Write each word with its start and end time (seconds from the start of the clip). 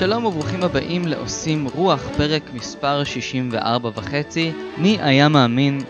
שלום 0.00 0.24
וברוכים 0.24 0.62
הבאים 0.62 1.08
לעושים 1.08 1.68
רוח, 1.74 2.08
פרק 2.16 2.42
מספר 2.54 3.04
64 3.04 3.90
וחצי. 3.94 4.52
מי 4.78 4.98
היה 5.00 5.28
מאמין 5.28 5.80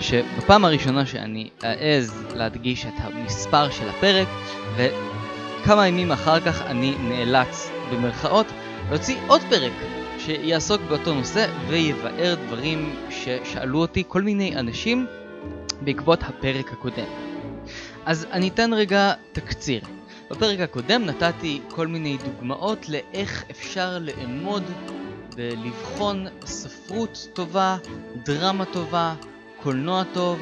שבפעם 0.00 0.64
הראשונה 0.64 1.06
שאני 1.06 1.48
אעז 1.64 2.24
להדגיש 2.34 2.86
את 2.86 2.92
המספר 2.96 3.70
של 3.70 3.88
הפרק, 3.88 4.28
וכמה 4.76 5.88
ימים 5.88 6.12
אחר 6.12 6.40
כך 6.40 6.62
אני 6.62 6.94
נאלץ, 7.00 7.70
במרכאות, 7.92 8.46
להוציא 8.90 9.16
עוד 9.26 9.40
פרק 9.50 9.72
שיעסוק 10.18 10.82
באותו 10.88 11.14
נושא 11.14 11.46
ויבאר 11.66 12.34
דברים 12.46 12.96
ששאלו 13.10 13.78
אותי 13.78 14.02
כל 14.08 14.22
מיני 14.22 14.56
אנשים 14.56 15.06
בעקבות 15.80 16.22
הפרק 16.22 16.72
הקודם. 16.72 17.08
אז 18.06 18.26
אני 18.32 18.48
אתן 18.48 18.72
רגע 18.72 19.12
תקציר. 19.32 19.97
בפרק 20.30 20.60
הקודם 20.60 21.04
נתתי 21.04 21.60
כל 21.68 21.86
מיני 21.86 22.18
דוגמאות 22.24 22.88
לאיך 22.88 23.44
אפשר 23.50 23.98
לאמוד 24.00 24.62
ולבחון 25.36 26.26
ספרות 26.44 27.28
טובה, 27.32 27.76
דרמה 28.24 28.64
טובה, 28.64 29.14
קולנוע 29.62 30.02
טוב, 30.12 30.38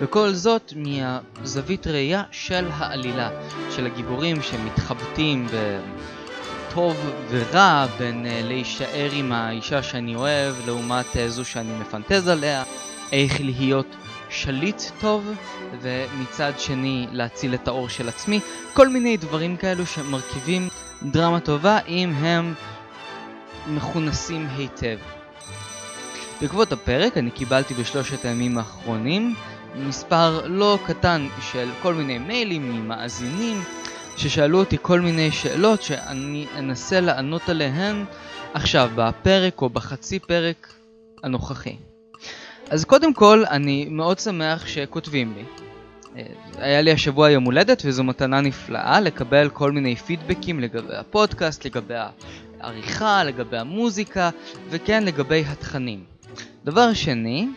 וכל 0.00 0.32
זאת 0.32 0.72
מהזווית 0.76 1.86
ראייה 1.86 2.22
של 2.30 2.66
העלילה, 2.72 3.30
של 3.70 3.86
הגיבורים 3.86 4.42
שמתחבטים 4.42 5.46
בטוב 6.78 6.96
ורע 7.28 7.86
בין 7.98 8.26
אה, 8.26 8.40
להישאר 8.44 9.10
עם 9.12 9.32
האישה 9.32 9.82
שאני 9.82 10.14
אוהב 10.14 10.54
לעומת 10.66 11.16
אה, 11.16 11.28
זו 11.28 11.44
שאני 11.44 11.72
מפנטז 11.80 12.28
עליה, 12.28 12.64
איך 13.12 13.40
להיות 13.40 13.96
שליט 14.30 14.82
טוב 15.00 15.32
ומצד 15.80 16.52
שני 16.58 17.06
להציל 17.12 17.54
את 17.54 17.68
האור 17.68 17.88
של 17.88 18.08
עצמי, 18.08 18.40
כל 18.74 18.88
מיני 18.88 19.16
דברים 19.16 19.56
כאלו 19.56 19.86
שמרכיבים 19.86 20.68
דרמה 21.02 21.40
טובה 21.40 21.78
אם 21.88 22.12
הם 22.12 22.54
מכונסים 23.66 24.48
היטב. 24.56 24.98
בעקבות 26.40 26.72
הפרק 26.72 27.16
אני 27.16 27.30
קיבלתי 27.30 27.74
בשלושת 27.74 28.24
הימים 28.24 28.58
האחרונים 28.58 29.34
מספר 29.76 30.46
לא 30.46 30.78
קטן 30.86 31.28
של 31.52 31.68
כל 31.82 31.94
מיני 31.94 32.18
מיילים 32.18 32.72
ממאזינים 32.72 33.62
ששאלו 34.16 34.58
אותי 34.58 34.76
כל 34.82 35.00
מיני 35.00 35.32
שאלות 35.32 35.82
שאני 35.82 36.46
אנסה 36.58 37.00
לענות 37.00 37.48
עליהן 37.48 38.04
עכשיו 38.54 38.90
בפרק 38.94 39.62
או 39.62 39.68
בחצי 39.68 40.18
פרק 40.18 40.72
הנוכחי. 41.22 41.76
אז 42.70 42.84
קודם 42.84 43.14
כל, 43.14 43.44
אני 43.50 43.86
מאוד 43.90 44.18
שמח 44.18 44.66
שכותבים 44.66 45.34
לי. 45.36 45.44
אה, 46.16 46.22
היה 46.58 46.80
לי 46.80 46.92
השבוע 46.92 47.30
יום 47.30 47.44
הולדת 47.44 47.82
וזו 47.84 48.04
מתנה 48.04 48.40
נפלאה 48.40 49.00
לקבל 49.00 49.48
כל 49.48 49.72
מיני 49.72 49.96
פידבקים 49.96 50.60
לגבי 50.60 50.96
הפודקאסט, 50.96 51.64
לגבי 51.64 51.94
העריכה, 52.60 53.24
לגבי 53.24 53.58
המוזיקה 53.58 54.30
וכן 54.70 55.04
לגבי 55.04 55.44
התכנים. 55.48 56.04
דבר 56.64 56.92
שני, 56.92 57.48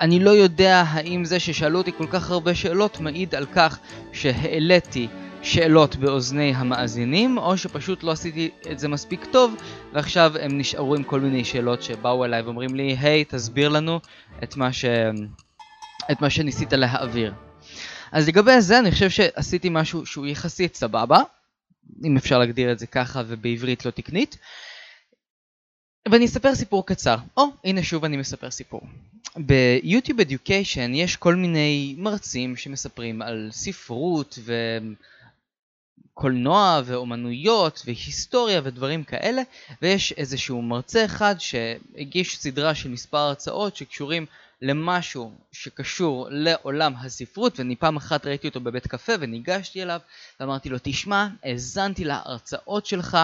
אני 0.00 0.20
לא 0.20 0.30
יודע 0.30 0.84
האם 0.86 1.24
זה 1.24 1.40
ששאלו 1.40 1.78
אותי 1.78 1.92
כל 1.98 2.06
כך 2.06 2.30
הרבה 2.30 2.54
שאלות 2.54 3.00
מעיד 3.00 3.34
על 3.34 3.46
כך 3.46 3.78
שהעליתי 4.12 5.08
שאלות 5.44 5.96
באוזני 5.96 6.54
המאזינים, 6.54 7.38
או 7.38 7.56
שפשוט 7.56 8.02
לא 8.02 8.10
עשיתי 8.10 8.50
את 8.72 8.78
זה 8.78 8.88
מספיק 8.88 9.24
טוב, 9.32 9.54
ועכשיו 9.92 10.32
הם 10.40 10.58
נשארו 10.58 10.94
עם 10.94 11.02
כל 11.02 11.20
מיני 11.20 11.44
שאלות 11.44 11.82
שבאו 11.82 12.24
אליי 12.24 12.42
ואומרים 12.42 12.74
לי, 12.74 12.96
היי, 13.00 13.24
hey, 13.28 13.32
תסביר 13.32 13.68
לנו 13.68 14.00
את 14.42 14.56
מה, 14.56 14.72
ש... 14.72 14.84
את 16.12 16.20
מה 16.20 16.30
שניסית 16.30 16.72
להעביר. 16.72 17.34
אז 18.12 18.28
לגבי 18.28 18.60
זה, 18.60 18.78
אני 18.78 18.90
חושב 18.90 19.10
שעשיתי 19.10 19.68
משהו 19.70 20.06
שהוא 20.06 20.26
יחסית 20.26 20.74
סבבה, 20.74 21.18
אם 22.04 22.16
אפשר 22.16 22.38
להגדיר 22.38 22.72
את 22.72 22.78
זה 22.78 22.86
ככה 22.86 23.22
ובעברית 23.26 23.86
לא 23.86 23.90
תקנית. 23.90 24.38
ואני 26.08 26.24
אספר 26.24 26.54
סיפור 26.54 26.86
קצר. 26.86 27.16
או, 27.36 27.42
oh, 27.42 27.46
הנה 27.64 27.82
שוב 27.82 28.04
אני 28.04 28.16
מספר 28.16 28.50
סיפור. 28.50 28.80
ביוטיוב 29.36 30.20
אדיוקיישן 30.20 30.94
יש 30.94 31.16
כל 31.16 31.34
מיני 31.34 31.94
מרצים 31.98 32.56
שמספרים 32.56 33.22
על 33.22 33.48
ספרות 33.52 34.38
ו... 34.44 34.78
קולנוע 36.14 36.80
ואומנויות 36.84 37.82
והיסטוריה 37.86 38.60
ודברים 38.64 39.04
כאלה 39.04 39.42
ויש 39.82 40.12
איזשהו 40.12 40.62
מרצה 40.62 41.04
אחד 41.04 41.34
שהגיש 41.38 42.38
סדרה 42.38 42.74
של 42.74 42.88
מספר 42.88 43.18
הרצאות 43.18 43.76
שקשורים 43.76 44.26
למשהו 44.62 45.32
שקשור 45.52 46.28
לעולם 46.30 46.94
הספרות 46.96 47.58
ואני 47.58 47.76
פעם 47.76 47.96
אחת 47.96 48.26
ראיתי 48.26 48.48
אותו 48.48 48.60
בבית 48.60 48.86
קפה 48.86 49.12
וניגשתי 49.20 49.82
אליו 49.82 50.00
ואמרתי 50.40 50.68
לו 50.68 50.78
תשמע 50.82 51.28
האזנתי 51.44 52.04
להרצאות 52.04 52.86
שלך. 52.86 53.18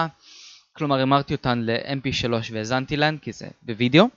כלומר 0.73 1.03
אמרתי 1.03 1.33
אותן 1.33 1.59
ל-mp3 1.59 2.33
והאזנתי 2.51 2.97
להן 2.97 3.17
כי 3.17 3.31
זה 3.31 3.47
בווידאו 3.61 4.07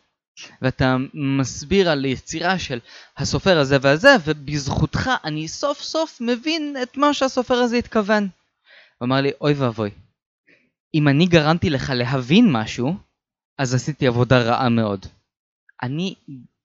ואתה 0.62 0.96
מסביר 1.14 1.90
על 1.90 2.04
יצירה 2.04 2.58
של 2.58 2.78
הסופר 3.16 3.58
הזה 3.58 3.76
והזה 3.80 4.16
ובזכותך 4.24 5.10
אני 5.24 5.48
סוף 5.48 5.80
סוף 5.82 6.18
מבין 6.20 6.76
את 6.82 6.96
מה 6.96 7.14
שהסופר 7.14 7.54
הזה 7.54 7.76
התכוון 7.76 8.28
הוא 8.98 9.06
אמר 9.06 9.20
לי, 9.20 9.30
אוי 9.40 9.52
ואבוי, 9.52 9.90
אם 10.94 11.08
אני 11.08 11.26
גרמתי 11.26 11.70
לך 11.70 11.92
להבין 11.94 12.52
משהו, 12.52 12.96
אז 13.58 13.74
עשיתי 13.74 14.06
עבודה 14.06 14.42
רעה 14.42 14.68
מאוד. 14.68 15.06
אני 15.82 16.14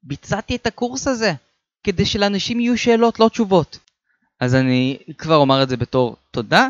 ביצעתי 0.04 0.56
את 0.56 0.68
הקורס 0.68 1.08
הזה, 1.08 1.34
כדי 1.84 2.06
שלאנשים 2.06 2.60
יהיו 2.60 2.78
שאלות, 2.78 3.20
לא 3.20 3.30
תשובות. 3.30 3.80
אז 4.40 4.56
אני 4.56 4.98
כבר 5.18 5.36
אומר 5.36 5.64
את 5.64 5.70
זה 5.70 5.78
בתור 5.78 6.16
תודה, 6.32 6.68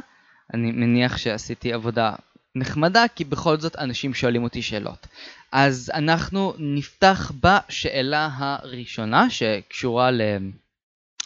אני 0.54 0.72
מניח 0.72 1.18
שעשיתי 1.18 1.74
עבודה 1.74 2.16
נחמדה, 2.56 3.06
כי 3.16 3.24
בכל 3.24 3.60
זאת 3.60 3.76
אנשים 3.76 4.14
שואלים 4.14 4.44
אותי 4.44 4.62
שאלות. 4.62 5.08
אז 5.52 5.92
אנחנו 5.94 6.54
נפתח 6.58 7.32
בשאלה 7.44 8.30
הראשונה 8.34 9.30
שקשורה 9.30 10.10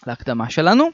להקדמה 0.08 0.50
שלנו. 0.50 0.90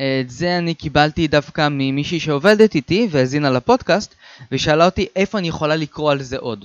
את 0.00 0.30
זה 0.30 0.58
אני 0.58 0.74
קיבלתי 0.74 1.28
דווקא 1.28 1.68
ממישהי 1.70 2.20
שעובדת 2.20 2.74
איתי 2.74 3.08
והאזינה 3.10 3.50
לפודקאסט 3.50 4.14
ושאלה 4.52 4.84
אותי 4.84 5.06
איפה 5.16 5.38
אני 5.38 5.48
יכולה 5.48 5.76
לקרוא 5.76 6.12
על 6.12 6.22
זה 6.22 6.38
עוד. 6.38 6.64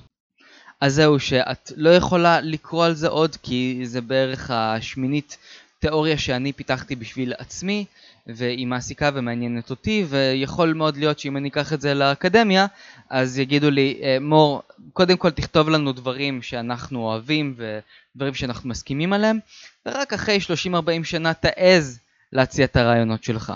אז 0.81 0.93
זהו 0.93 1.19
שאת 1.19 1.71
לא 1.75 1.89
יכולה 1.89 2.41
לקרוא 2.41 2.85
על 2.85 2.93
זה 2.93 3.07
עוד 3.07 3.35
כי 3.43 3.81
זה 3.83 4.01
בערך 4.01 4.51
השמינית 4.51 5.37
תיאוריה 5.79 6.17
שאני 6.17 6.53
פיתחתי 6.53 6.95
בשביל 6.95 7.33
עצמי 7.37 7.85
והיא 8.27 8.67
מעסיקה 8.67 9.09
ומעניינת 9.13 9.69
אותי 9.69 10.05
ויכול 10.09 10.73
מאוד 10.73 10.97
להיות 10.97 11.19
שאם 11.19 11.37
אני 11.37 11.49
אקח 11.49 11.73
את 11.73 11.81
זה 11.81 11.93
לאקדמיה 11.93 12.65
אז 13.09 13.39
יגידו 13.39 13.69
לי 13.69 13.99
אה, 14.03 14.17
מור 14.21 14.61
קודם 14.93 15.17
כל 15.17 15.29
תכתוב 15.29 15.69
לנו 15.69 15.91
דברים 15.91 16.41
שאנחנו 16.41 16.99
אוהבים 16.99 17.55
ודברים 17.57 18.33
שאנחנו 18.33 18.69
מסכימים 18.69 19.13
עליהם 19.13 19.39
ורק 19.85 20.13
אחרי 20.13 20.37
30-40 20.73 21.03
שנה 21.03 21.33
תעז 21.33 21.99
להציע 22.33 22.65
את 22.65 22.75
הרעיונות 22.75 23.23
שלך. 23.23 23.53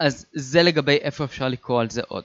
אז 0.00 0.26
זה 0.32 0.62
לגבי 0.62 0.96
איפה 0.96 1.24
אפשר 1.24 1.48
לקרוא 1.48 1.80
על 1.80 1.90
זה 1.90 2.02
עוד. 2.08 2.24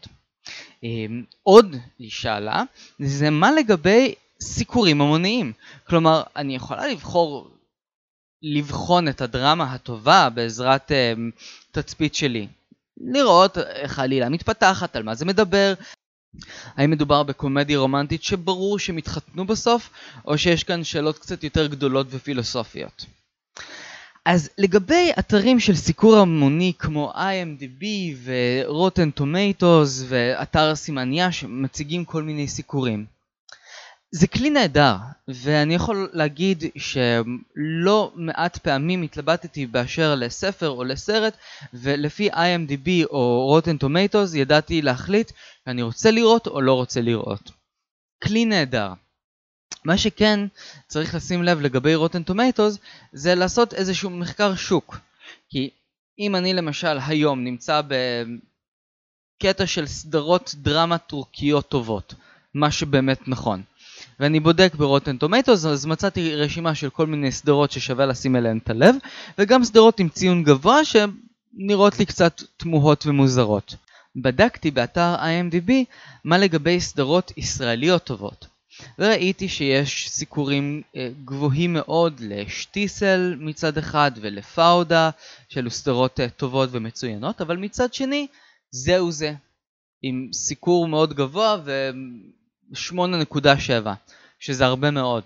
אמ, 0.84 1.24
עוד 1.44 1.76
היא 2.00 2.12
שאלה, 2.12 2.64
זה 3.00 3.30
מה 3.30 3.52
לגבי 3.52 4.16
סיקורים 4.42 5.02
המוניים. 5.02 5.54
כלומר, 5.88 6.24
אני 6.36 6.56
יכולה 6.56 6.88
לבחור 6.88 7.50
לבחון 8.42 9.08
את 9.08 9.22
הדרמה 9.22 9.74
הטובה 9.74 10.30
בעזרת 10.30 10.92
um, 10.92 11.42
תצפית 11.72 12.16
שלי. 12.16 12.48
לראות 12.98 13.58
איך 13.58 14.00
העלילה 14.00 14.30
מתפתחת, 14.30 14.96
על 14.96 15.04
מה 15.04 15.16
זה 15.16 15.26
מדבר, 15.26 15.74
האם 16.76 16.92
מדובר 16.92 17.24
בקומדיה 17.24 17.80
רומנטית 17.80 18.24
שברור 18.24 18.80
שהם 18.80 18.98
יתחתנו 18.98 19.46
בסוף, 19.46 19.90
או 20.26 20.38
שיש 20.38 20.64
כאן 20.64 20.84
שאלות 20.84 21.20
קצת 21.20 21.44
יותר 21.44 21.68
גדולות 21.68 22.08
ופילוסופיות. 22.10 23.06
אז 24.26 24.50
לגבי 24.58 25.12
אתרים 25.20 25.60
של 25.60 25.76
סיקור 25.76 26.16
המוני 26.18 26.74
כמו 26.80 27.14
IMDb 27.16 27.86
ו-Rotten 28.18 29.20
Tomatoes 29.20 30.04
ואתר 30.08 30.76
סימניה 30.76 31.32
שמציגים 31.32 32.06
כל 32.06 32.24
מיני 32.24 32.48
סיקורים. 32.48 33.06
זה 34.12 34.28
כלי 34.28 34.50
נהדר, 34.50 34.96
ואני 35.28 35.76
יכול 35.76 36.10
להגיד 36.14 36.64
שלא 36.78 38.12
מעט 38.16 38.58
פעמים 38.58 39.02
התלבטתי 39.02 39.66
באשר 39.66 40.16
לספר 40.16 40.70
או 40.70 40.84
לסרט, 40.84 41.38
ולפי 41.74 42.30
IMDb 42.32 42.90
או 43.10 43.58
Rotten 43.60 43.84
Tomatoes 43.84 44.38
ידעתי 44.38 44.82
להחליט 44.82 45.32
שאני 45.66 45.82
רוצה 45.82 46.12
לראות 46.12 46.48
או 46.48 46.62
לא 46.62 46.74
רוצה 46.74 47.02
לראות. 47.02 47.52
כלי 48.24 48.46
נהדר. 48.46 48.90
מה 49.86 49.98
שכן 49.98 50.40
צריך 50.88 51.16
לשים 51.16 51.44
לב 51.44 51.62
לגבי 51.62 51.96
רוטן 51.96 52.24
טומטוס 52.24 52.78
זה 53.14 53.36
לעשות 53.36 53.74
איזשהו 53.74 54.10
מחקר 54.10 54.56
שוק. 54.56 54.98
כי 55.50 55.70
אם 56.20 56.36
אני 56.36 56.54
למשל 56.54 56.98
היום 57.08 57.44
נמצא 57.44 57.82
בקטע 59.38 59.68
של 59.68 59.88
סדרות 59.88 60.56
דרמה 60.58 60.98
טורקיות 60.98 61.70
טובות, 61.70 62.14
מה 62.54 62.72
שבאמת 62.72 63.28
נכון, 63.28 63.62
ואני 64.20 64.40
בודק 64.40 64.76
ברוטן 64.76 65.18
טומטוס 65.18 65.66
אז 65.66 65.86
מצאתי 65.86 66.36
רשימה 66.36 66.76
של 66.76 66.90
כל 66.90 67.08
מיני 67.08 67.32
סדרות 67.32 67.72
ששווה 67.72 68.06
לשים 68.06 68.36
אליהן 68.36 68.58
את 68.58 68.70
הלב, 68.70 68.96
וגם 69.38 69.64
סדרות 69.64 70.00
עם 70.00 70.10
ציון 70.10 70.44
גבוה 70.44 70.80
שנראות 70.86 72.00
לי 72.00 72.06
קצת 72.06 72.42
תמוהות 72.58 73.06
ומוזרות. 73.08 73.76
בדקתי 74.16 74.72
באתר 74.72 75.16
IMDb 75.16 75.72
מה 76.24 76.38
לגבי 76.38 76.82
סדרות 76.82 77.32
ישראליות 77.38 78.04
טובות. 78.04 78.55
וראיתי 79.00 79.50
שיש 79.50 80.10
סיקורים 80.10 80.82
אה, 80.96 81.10
גבוהים 81.26 81.74
מאוד 81.74 82.20
לשטיסל 82.20 83.36
מצד 83.40 83.78
אחד 83.78 84.12
ולפאודה, 84.22 85.10
שאלו 85.50 85.72
סדרות 85.72 86.20
אה, 86.20 86.30
טובות 86.30 86.70
ומצוינות, 86.72 87.42
אבל 87.42 87.58
מצד 87.58 87.94
שני, 87.94 88.28
זהו 88.72 89.12
זה. 89.12 89.34
עם 90.02 90.30
סיקור 90.34 90.88
מאוד 90.88 91.14
גבוה 91.14 91.58
ו-8.7, 91.66 93.70
שזה 94.40 94.66
הרבה 94.66 94.92
מאוד. 94.92 95.24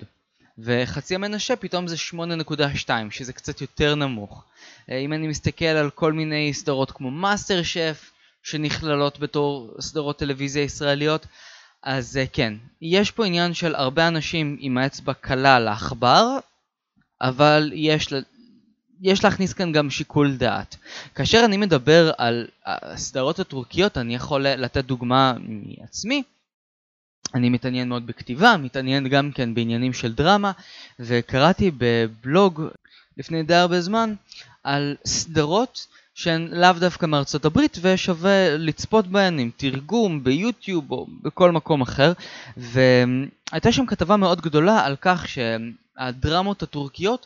וחצי 0.58 1.16
המנשה 1.16 1.56
פתאום 1.56 1.88
זה 1.88 1.96
8.2, 2.12 2.90
שזה 3.12 3.34
קצת 3.34 3.62
יותר 3.62 3.96
נמוך. 3.96 4.44
אה, 4.92 4.98
אם 4.98 5.14
אני 5.14 5.28
מסתכל 5.28 5.66
על 5.66 5.90
כל 5.90 6.14
מיני 6.14 6.54
סדרות 6.54 6.92
כמו 6.92 7.12
מאסטר 7.12 7.64
שף, 7.64 8.12
שנכללות 8.44 9.20
בתור 9.20 9.76
סדרות 9.80 10.20
טלוויזיה 10.20 10.64
ישראליות, 10.64 11.26
אז 11.84 12.18
אה, 12.18 12.26
כן, 12.34 12.54
יש 12.82 13.12
פה 13.12 13.26
עניין 13.26 13.54
של 13.54 13.76
הרבה 13.76 14.08
אנשים 14.08 14.58
עם 14.60 14.78
האצבע 14.78 15.14
קלה 15.14 15.56
על 15.56 15.68
העכבר, 15.68 16.38
אבל 17.22 17.72
יש, 17.76 18.14
יש 19.02 19.24
להכניס 19.24 19.54
כאן 19.54 19.72
גם 19.72 19.90
שיקול 19.90 20.36
דעת. 20.36 20.76
כאשר 21.16 21.42
אני 21.46 21.58
מדבר 21.58 22.12
על 22.18 22.48
הסדרות 22.66 23.40
הטורקיות, 23.40 23.98
אני 23.98 24.16
יכול 24.16 24.42
לתת 24.48 24.86
דוגמה 24.86 25.34
מעצמי. 25.40 26.24
אני 27.36 27.50
מתעניין 27.50 27.90
מאוד 27.90 28.08
בכתיבה, 28.08 28.58
מתעניין 28.58 29.08
גם 29.08 29.32
כן 29.32 29.54
בעניינים 29.54 29.94
של 29.94 30.14
דרמה, 30.14 30.52
וקראתי 31.00 31.72
בבלוג 31.78 32.64
לפני 33.18 33.44
די 33.44 33.56
הרבה 33.56 33.82
זמן 33.82 34.14
על 34.64 34.96
סדרות 35.06 35.88
שהן 36.20 36.48
לאו 36.52 36.74
דווקא 36.80 37.06
מארצות 37.06 37.46
הברית 37.46 37.78
ושווה 37.82 38.58
לצפות 38.58 39.08
בהן 39.08 39.40
עם 39.40 39.50
תרגום 39.58 40.24
ביוטיוב 40.24 40.92
או 40.92 41.08
בכל 41.22 41.52
מקום 41.52 41.82
אחר. 41.82 42.14
והייתה 42.58 43.72
שם 43.72 43.86
כתבה 43.86 44.18
מאוד 44.18 44.42
גדולה 44.42 44.86
על 44.86 44.96
כך 45.02 45.26
שהדרמות 45.28 46.64
הטורקיות 46.64 47.26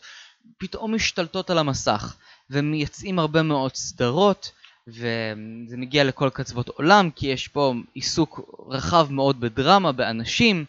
פתאום 0.57 0.95
משתלטות 0.95 1.50
על 1.50 1.57
המסך 1.57 2.16
ומייצאים 2.50 3.19
הרבה 3.19 3.42
מאוד 3.44 3.75
סדרות 3.75 4.51
וזה 4.88 5.78
מגיע 5.78 6.04
לכל 6.04 6.30
קצוות 6.30 6.69
עולם 6.69 7.10
כי 7.16 7.28
יש 7.28 7.48
פה 7.48 7.74
עיסוק 7.94 8.39
רחב 8.69 9.07
מאוד 9.12 9.39
בדרמה, 9.39 9.92
באנשים 9.92 10.66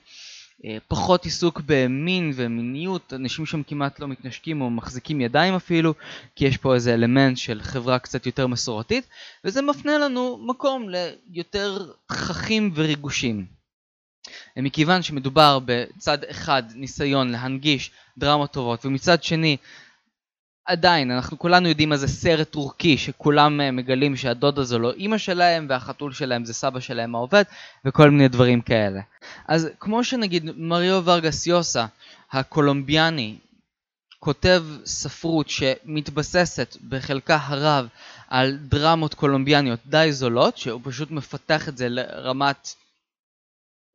פחות 0.89 1.25
עיסוק 1.25 1.61
במין 1.67 2.33
ומיניות, 2.35 3.12
אנשים 3.12 3.47
שם 3.47 3.62
כמעט 3.62 4.01
לא 4.01 4.09
מתנשקים 4.09 4.61
או 4.61 4.71
מחזיקים 4.71 5.21
ידיים 5.21 5.55
אפילו, 5.55 5.95
כי 6.37 6.45
יש 6.45 6.56
פה 6.56 6.75
איזה 6.75 6.95
אלמנט 6.95 7.37
של 7.37 7.61
חברה 7.62 7.99
קצת 7.99 8.27
יותר 8.27 8.47
מסורתית, 8.47 9.09
וזה 9.45 9.62
מפנה 9.62 9.99
לנו 9.99 10.39
מקום 10.47 10.89
ליותר 10.89 11.93
תככים 12.06 12.73
וריגושים. 12.75 13.47
אה, 14.56 14.62
מכיוון 14.62 15.03
שמדובר 15.03 15.59
בצד 15.65 16.25
אחד 16.25 16.62
ניסיון 16.75 17.29
להנגיש 17.29 17.91
דרמות 18.19 18.53
טובות, 18.53 18.87
ומצד 18.87 19.23
שני 19.23 19.56
עדיין, 20.67 21.11
אנחנו 21.11 21.39
כולנו 21.39 21.69
יודעים 21.69 21.89
מה 21.89 21.97
זה 21.97 22.09
סרט 22.09 22.51
טורקי, 22.51 22.99
שכולם 22.99 23.61
אה, 23.61 23.71
מגלים 23.71 24.17
שהדודה 24.17 24.65
זו 24.65 24.79
לא 24.79 24.93
אימא 24.93 25.19
שלהם, 25.19 25.67
והחתול 25.69 26.13
שלהם 26.13 26.45
זה 26.45 26.55
סבא 26.55 26.81
שלהם 26.81 27.15
העובד, 27.15 27.43
וכל 27.85 28.11
מיני 28.11 28.29
דברים 28.29 28.61
כאלה. 28.61 29.01
אז 29.49 29.69
כמו 29.81 30.05
שנגיד 30.05 30.51
מריו 30.57 31.03
ורגס 31.05 31.47
יוסה, 31.47 31.87
הקולומביאני, 32.33 33.37
כותב 34.19 34.65
ספרות 34.85 35.49
שמתבססת 35.49 36.77
בחלקה 36.89 37.39
הרב 37.41 37.89
על 38.29 38.57
דרמות 38.57 39.15
קולומביאניות 39.15 39.81
די 39.87 40.09
זולות, 40.13 40.59
שהוא 40.59 40.81
פשוט 40.85 41.11
מפתח 41.11 41.69
את 41.69 41.77
זה 41.77 41.89
לרמת 41.89 42.69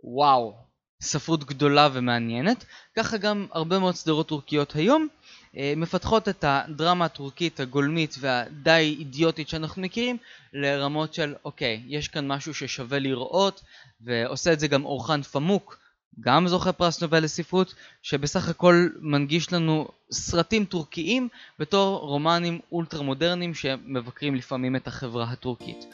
וואו, 0.04 0.56
ספרות 1.02 1.44
גדולה 1.44 1.90
ומעניינת, 1.94 2.66
ככה 2.98 3.18
גם 3.18 3.48
הרבה 3.52 3.80
מאוד 3.80 3.96
סדרות 3.96 4.28
טורקיות 4.28 4.76
היום 4.76 5.08
מפתחות 5.54 6.30
את 6.30 6.46
הדרמה 6.48 7.06
הטורקית 7.06 7.60
הגולמית 7.60 8.16
והדי 8.20 8.96
אידיוטית 9.00 9.50
שאנחנו 9.50 9.82
מכירים 9.82 10.18
לרמות 10.54 11.14
של 11.14 11.36
אוקיי, 11.46 11.82
יש 11.88 12.08
כאן 12.08 12.28
משהו 12.28 12.54
ששווה 12.54 13.00
לראות 13.00 13.64
ועושה 14.02 14.54
את 14.54 14.60
זה 14.60 14.68
גם 14.68 14.86
אורחן 14.86 15.22
פמוק, 15.22 15.80
גם 16.20 16.48
זוכה 16.48 16.72
פרס 16.72 17.02
נובל 17.02 17.24
לספרות, 17.24 17.74
שבסך 18.04 18.50
הכל 18.50 18.88
מנגיש 19.00 19.54
לנו 19.54 19.88
סרטים 20.12 20.66
טורקיים 20.66 21.28
בתור 21.60 22.00
רומנים 22.00 22.60
אולטרה 22.72 23.02
מודרניים 23.02 23.54
שמבקרים 23.54 24.36
לפעמים 24.36 24.76
את 24.76 24.88
החברה 24.88 25.24
הטורקית. 25.24 25.86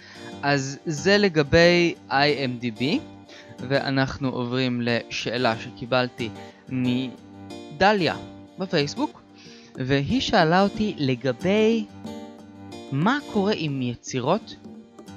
אז 0.43 0.79
זה 0.85 1.17
לגבי 1.17 1.95
IMDb, 2.09 2.83
ואנחנו 3.69 4.29
עוברים 4.29 4.81
לשאלה 4.83 5.59
שקיבלתי 5.59 6.29
מדליה 6.69 8.15
בפייסבוק. 8.59 9.24
והיא 9.77 10.21
שאלה 10.21 10.61
אותי 10.63 10.93
לגבי 10.97 11.85
מה 12.91 13.17
קורה 13.33 13.53
עם 13.55 13.81
יצירות 13.81 14.55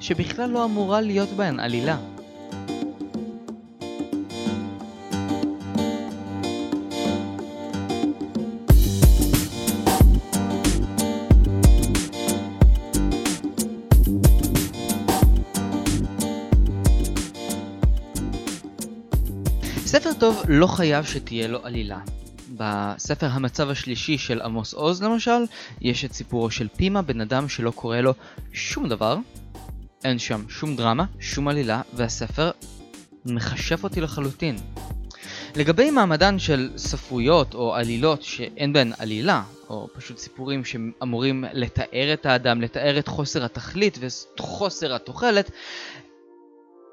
שבכלל 0.00 0.50
לא 0.50 0.64
אמורה 0.64 1.00
להיות 1.00 1.28
בהן 1.28 1.60
עלילה. 1.60 1.98
ספר 19.86 20.12
טוב 20.20 20.42
לא 20.48 20.66
חייב 20.66 21.04
שתהיה 21.04 21.48
לו 21.48 21.66
עלילה. 21.66 21.98
בספר 22.58 23.26
המצב 23.26 23.70
השלישי 23.70 24.18
של 24.18 24.40
עמוס 24.40 24.74
עוז 24.74 25.02
למשל, 25.02 25.44
יש 25.80 26.04
את 26.04 26.12
סיפורו 26.12 26.50
של 26.50 26.68
פימה, 26.76 27.02
בן 27.02 27.20
אדם 27.20 27.48
שלא 27.48 27.70
קורה 27.70 28.00
לו 28.00 28.14
שום 28.52 28.88
דבר, 28.88 29.16
אין 30.04 30.18
שם 30.18 30.48
שום 30.48 30.76
דרמה, 30.76 31.04
שום 31.20 31.48
עלילה, 31.48 31.82
והספר 31.94 32.50
מכשף 33.24 33.84
אותי 33.84 34.00
לחלוטין. 34.00 34.56
לגבי 35.56 35.90
מעמדן 35.90 36.38
של 36.38 36.70
ספרויות 36.76 37.54
או 37.54 37.74
עלילות 37.74 38.22
שאין 38.22 38.72
בהן 38.72 38.92
עלילה, 38.98 39.42
או 39.68 39.88
פשוט 39.94 40.18
סיפורים 40.18 40.64
שאמורים 40.64 41.44
לתאר 41.52 42.12
את 42.12 42.26
האדם, 42.26 42.60
לתאר 42.60 42.98
את 42.98 43.08
חוסר 43.08 43.44
התכלית 43.44 43.98
וחוסר 44.00 44.94
התוחלת, 44.94 45.50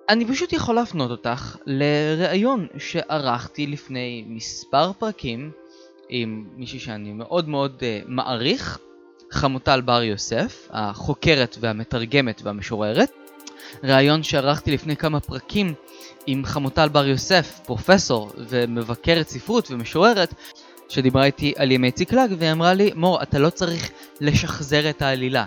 אני 0.10 0.26
פשוט 0.26 0.54
יכול 0.54 0.76
להפנות 0.76 1.12
אותך 1.12 1.58
לראיון 1.66 2.68
שערכתי 2.78 3.68
לפני 3.68 4.26
מספר 4.28 4.92
פרקים 4.94 5.52
עם 6.10 6.46
מישהי 6.56 6.80
שאני 6.80 7.14
מאוד 7.14 7.50
מאוד 7.50 7.80
uh, 7.80 8.06
מעריך, 8.08 8.80
חמוטל 9.32 9.82
בר 9.82 10.04
יוסף, 10.04 10.68
החוקרת 10.72 11.58
והמתרגמת 11.60 12.42
והמשוררת. 12.44 13.12
ראיון 13.84 14.24
שערכתי 14.24 14.72
לפני 14.72 14.96
כמה 14.96 15.20
פרקים 15.20 15.74
עם 16.28 16.46
חמוטל 16.46 16.88
בר 16.90 17.06
יוסף, 17.06 17.60
פרופסור 17.66 18.32
ומבקרת 18.38 19.30
ספרות 19.30 19.72
ומשוררת, 19.72 20.34
שדיברה 20.90 21.26
איתי 21.26 21.54
על 21.58 21.72
ימי 21.72 21.92
ציקלג 21.92 22.36
והיא 22.40 22.52
אמרה 22.52 22.74
לי, 22.74 22.92
מור, 22.96 23.24
אתה 23.24 23.40
לא 23.40 23.50
צריך 23.50 23.92
לשחזר 24.22 24.90
את 24.90 25.02
העלילה. 25.02 25.46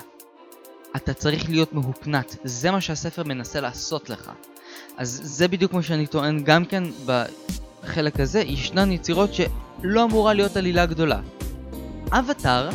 אתה 0.97 1.15
צריך 1.15 1.51
להיות 1.51 1.73
מהופנת, 1.73 2.37
זה 2.45 2.71
מה 2.71 2.81
שהספר 2.81 3.23
מנסה 3.25 3.61
לעשות 3.61 4.11
לך. 4.11 4.31
אז 4.97 5.21
זה 5.25 5.49
בדיוק 5.49 5.73
מה 5.73 5.83
שאני 5.83 6.07
טוען 6.07 6.45
גם 6.45 6.65
כן 6.65 6.85
בחלק 7.07 8.21
הזה, 8.21 8.41
ישנן 8.41 8.93
יצירות 8.93 9.31
שלא 9.35 10.05
אמורה 10.05 10.35
להיות 10.35 10.57
עלילה 10.57 10.87
גדולה. 10.87 11.21
אבטאר 12.11 12.71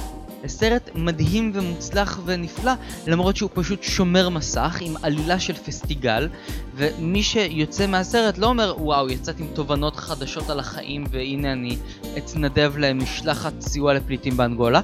סרט 0.47 0.89
מדהים 0.95 1.51
ומוצלח 1.53 2.19
ונפלא, 2.25 2.71
למרות 3.07 3.35
שהוא 3.35 3.49
פשוט 3.53 3.83
שומר 3.83 4.29
מסך 4.29 4.77
עם 4.81 4.93
עלילה 5.01 5.39
של 5.39 5.53
פסטיגל, 5.53 6.29
ומי 6.75 7.23
שיוצא 7.23 7.87
מהסרט 7.87 8.37
לא 8.37 8.47
אומר 8.47 8.75
וואו 8.77 9.09
יצאתי 9.09 9.43
עם 9.43 9.49
תובנות 9.53 9.95
חדשות 9.95 10.49
על 10.49 10.59
החיים 10.59 11.03
והנה 11.11 11.51
אני 11.51 11.77
אתנדב 12.17 12.73
למשלחת 12.77 13.61
סיוע 13.61 13.93
לפליטים 13.93 14.37
באנגולה, 14.37 14.81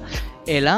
אלא 0.48 0.72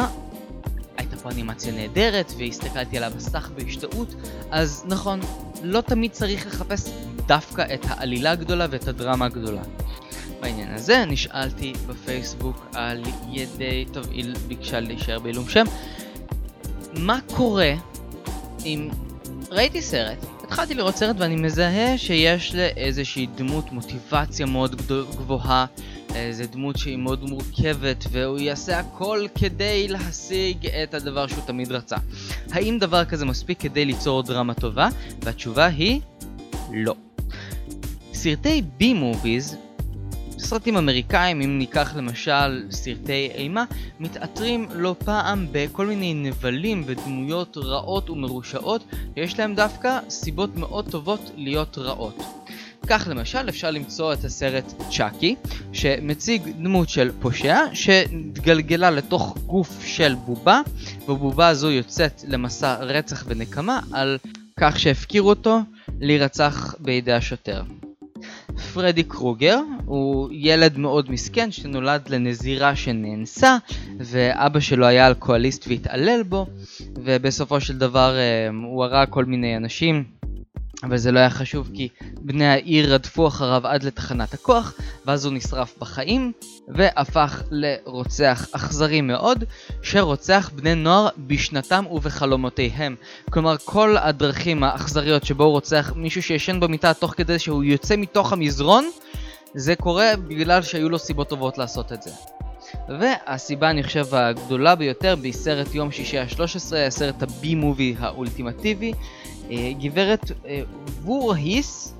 פה 1.23 1.31
אנימציה 1.31 1.73
נהדרת 1.73 2.33
והסתכלתי 2.39 2.97
על 2.97 3.05
המסך 3.05 3.51
בהשתאות, 3.57 4.15
אז 4.51 4.85
נכון, 4.89 5.21
לא 5.63 5.81
תמיד 5.81 6.11
צריך 6.11 6.47
לחפש 6.47 6.91
דווקא 7.27 7.65
את 7.75 7.81
העלילה 7.89 8.31
הגדולה 8.31 8.67
ואת 8.71 8.89
הדרמה 8.89 9.25
הגדולה. 9.25 9.63
בעניין 10.41 10.75
הזה 10.75 11.05
נשאלתי 11.05 11.73
בפייסבוק 11.87 12.67
על 12.75 13.03
ידי, 13.31 13.85
טוב, 13.93 14.07
היא 14.11 14.25
ביקשה 14.49 14.81
להישאר 14.81 15.19
בעילום 15.19 15.49
שם, 15.49 15.65
מה 16.93 17.19
קורה 17.35 17.73
אם 18.65 18.89
ראיתי 19.51 19.83
סרט, 19.83 20.25
התחלתי 20.45 20.75
לראות 20.75 20.97
סרט 20.97 21.17
ואני 21.19 21.37
מזהה 21.37 21.99
שיש 21.99 22.55
לאיזושהי 22.55 23.27
דמות 23.35 23.73
מוטיבציה 23.73 24.47
מאוד 24.47 24.83
גבוהה, 25.17 25.67
איזה 26.15 26.47
דמות 26.47 26.79
שהיא 26.79 26.97
מאוד 26.97 27.31
מורכבת 27.31 28.05
והוא 28.11 28.39
יעשה 28.39 28.79
הכל 28.79 29.27
כדי 29.35 29.89
להשיג 29.89 30.67
את 30.67 30.95
הדבר 30.95 31.27
שהוא 31.27 31.43
תמיד 31.47 31.73
רצה. 31.73 31.97
האם 32.51 32.79
דבר 32.81 33.05
כזה 33.05 33.25
מספיק 33.25 33.61
כדי 33.61 33.85
ליצור 33.85 34.23
דרמה 34.23 34.55
טובה? 34.55 34.89
והתשובה 35.23 35.67
היא 35.67 36.01
לא. 36.73 36.95
סרטי 38.13 38.63
בי 38.79 38.95
מוביז 38.95 39.57
סרטים 40.43 40.77
אמריקאים, 40.77 41.41
אם 41.41 41.59
ניקח 41.59 41.97
למשל 41.97 42.67
סרטי 42.71 43.31
אימה, 43.35 43.65
מתעטרים 44.01 44.67
לא 44.71 44.95
פעם 45.05 45.47
בכל 45.53 45.87
מיני 45.87 46.15
נבלים 46.15 46.83
ודמויות 46.87 47.57
רעות 47.57 48.11
ומרושעות, 48.11 48.85
ויש 49.17 49.39
להם 49.39 49.55
דווקא 49.55 49.99
סיבות 50.09 50.57
מאוד 50.57 50.91
טובות 50.91 51.31
להיות 51.37 51.79
רעות. 51.79 52.23
כך 52.87 53.09
למשל 53.11 53.49
אפשר 53.49 53.71
למצוא 53.71 54.13
את 54.13 54.25
הסרט 54.25 54.73
צ'אקי, 54.91 55.35
שמציג 55.73 56.43
דמות 56.59 56.89
של 56.89 57.11
פושע 57.21 57.59
שהתגלגלה 57.73 58.91
לתוך 58.91 59.39
גוף 59.47 59.85
של 59.87 60.15
בובה, 60.15 60.61
ובובה 61.09 61.49
הזו 61.49 61.71
יוצאת 61.71 62.25
למסע 62.29 62.75
רצח 62.75 63.25
ונקמה 63.29 63.81
על 63.93 64.19
כך 64.61 64.79
שהפקירו 64.79 65.29
אותו 65.29 65.61
להירצח 66.01 66.75
בידי 66.79 67.13
השוטר. 67.13 67.63
פרדי 68.75 69.03
קרוגר 69.03 69.59
הוא 69.85 70.29
ילד 70.33 70.79
מאוד 70.79 71.11
מסכן 71.11 71.53
שנולד 71.53 72.09
לנזירה 72.09 72.77
שנאנסה 72.77 73.57
ואבא 73.99 74.61
שלו 74.61 74.87
היה 74.87 75.07
אלכוהוליסט 75.07 75.65
והתעלל 75.69 76.23
בו 76.23 76.47
ובסופו 76.95 77.61
של 77.61 77.79
דבר 77.79 78.17
אה, 78.17 78.49
הוא 78.63 78.85
הרג 78.85 79.09
כל 79.11 79.25
מיני 79.25 79.57
אנשים 79.57 80.05
אבל 80.83 80.97
זה 80.97 81.13
לא 81.13 81.19
היה 81.19 81.31
חשוב 81.31 81.71
כי 81.75 81.89
בני 82.21 82.47
העיר 82.47 82.95
רדפו 82.95 83.29
אחריו 83.29 83.67
עד 83.67 83.83
לתחנת 83.83 84.35
הכוח, 84.35 84.75
ואז 85.07 85.25
הוא 85.25 85.35
נשרף 85.35 85.75
בחיים, 85.79 86.33
והפך 86.69 87.43
לרוצח 87.51 88.47
אכזרי 88.53 89.01
מאוד, 89.01 89.45
שרוצח 89.83 90.51
בני 90.55 90.75
נוער 90.75 91.09
בשנתם 91.19 91.85
ובחלומותיהם. 91.91 92.97
כלומר, 93.31 93.57
כל 93.65 93.97
הדרכים 93.97 94.65
האכזריות 94.65 95.25
שבו 95.25 95.45
הוא 95.45 95.53
רוצח 95.53 95.93
מישהו 95.97 96.23
שישן 96.23 96.61
במיטה 96.61 96.95
תוך 96.95 97.15
כדי 97.17 97.39
שהוא 97.39 97.65
יוצא 97.65 97.97
מתוך 97.97 98.33
המזרון, 98.33 98.91
זה 99.55 99.77
קורה 99.77 100.17
בגלל 100.29 100.63
שהיו 100.63 100.89
לו 100.89 100.99
סיבות 100.99 101.29
טובות 101.29 101.59
לעשות 101.59 101.93
את 101.93 102.03
זה. 102.03 102.11
והסיבה 102.89 103.71
אני 103.71 103.83
חושב 103.83 104.15
הגדולה 104.15 104.75
ביותר 104.75 105.17
בסרט 105.23 105.75
יום 105.75 105.91
שישי 105.91 106.19
ה-13, 106.19 106.77
הסרט 106.87 107.23
הבי 107.23 107.55
מובי 107.55 107.95
האולטימטיבי, 107.99 108.93
גברת 109.81 110.31
אה, 110.47 110.63
וורהיס, 111.03 111.95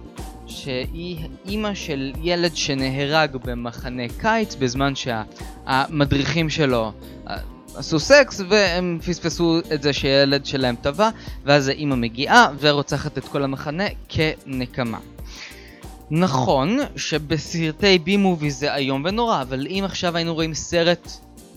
שהיא 0.47 1.29
אימא 1.47 1.75
של 1.75 2.13
ילד 2.23 2.57
שנהרג 2.57 3.37
במחנה 3.37 4.03
קיץ 4.19 4.55
בזמן 4.55 4.93
שהמדריכים 4.95 6.51
שלו 6.51 6.93
אה, 7.29 7.37
עשו 7.77 8.01
סקס 8.01 8.41
והם 8.49 8.99
פספסו 9.07 9.61
את 9.75 9.83
זה 9.83 9.93
שילד 9.93 10.47
שלהם 10.47 10.77
טבע 10.77 11.11
ואז 11.45 11.69
האימא 11.69 11.97
מגיעה 11.97 12.49
ורוצחת 12.61 13.19
את 13.19 13.25
כל 13.25 13.45
המחנה 13.45 13.85
כנקמה. 14.09 14.99
נכון 16.11 16.79
שבסרטי 16.97 17.99
בי 17.99 18.17
מובי 18.17 18.51
זה 18.51 18.75
איום 18.75 19.03
ונורא, 19.05 19.43
אבל 19.43 19.67
אם 19.67 19.83
עכשיו 19.85 20.17
היינו 20.17 20.35
רואים 20.35 20.55
סרט 20.55 21.09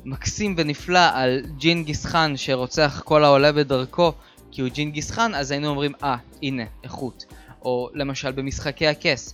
מקסים 0.06 0.56
ונפלא 0.58 1.10
על 1.14 1.42
ג'ינגיס 1.58 2.06
חאן 2.06 2.34
שרוצח 2.38 3.02
כל 3.06 3.24
העולה 3.24 3.52
בדרכו 3.52 4.12
כי 4.56 4.62
הוא 4.62 4.70
ג'ינגיס 4.70 5.12
חאן, 5.12 5.36
אז 5.36 5.52
היינו 5.52 5.68
אומרים, 5.68 5.94
אה, 6.04 6.16
ah, 6.16 6.38
הנה, 6.44 6.64
איכות. 6.84 7.26
או 7.62 7.90
למשל 7.94 8.32
במשחקי 8.32 8.88
הכס. 8.88 9.34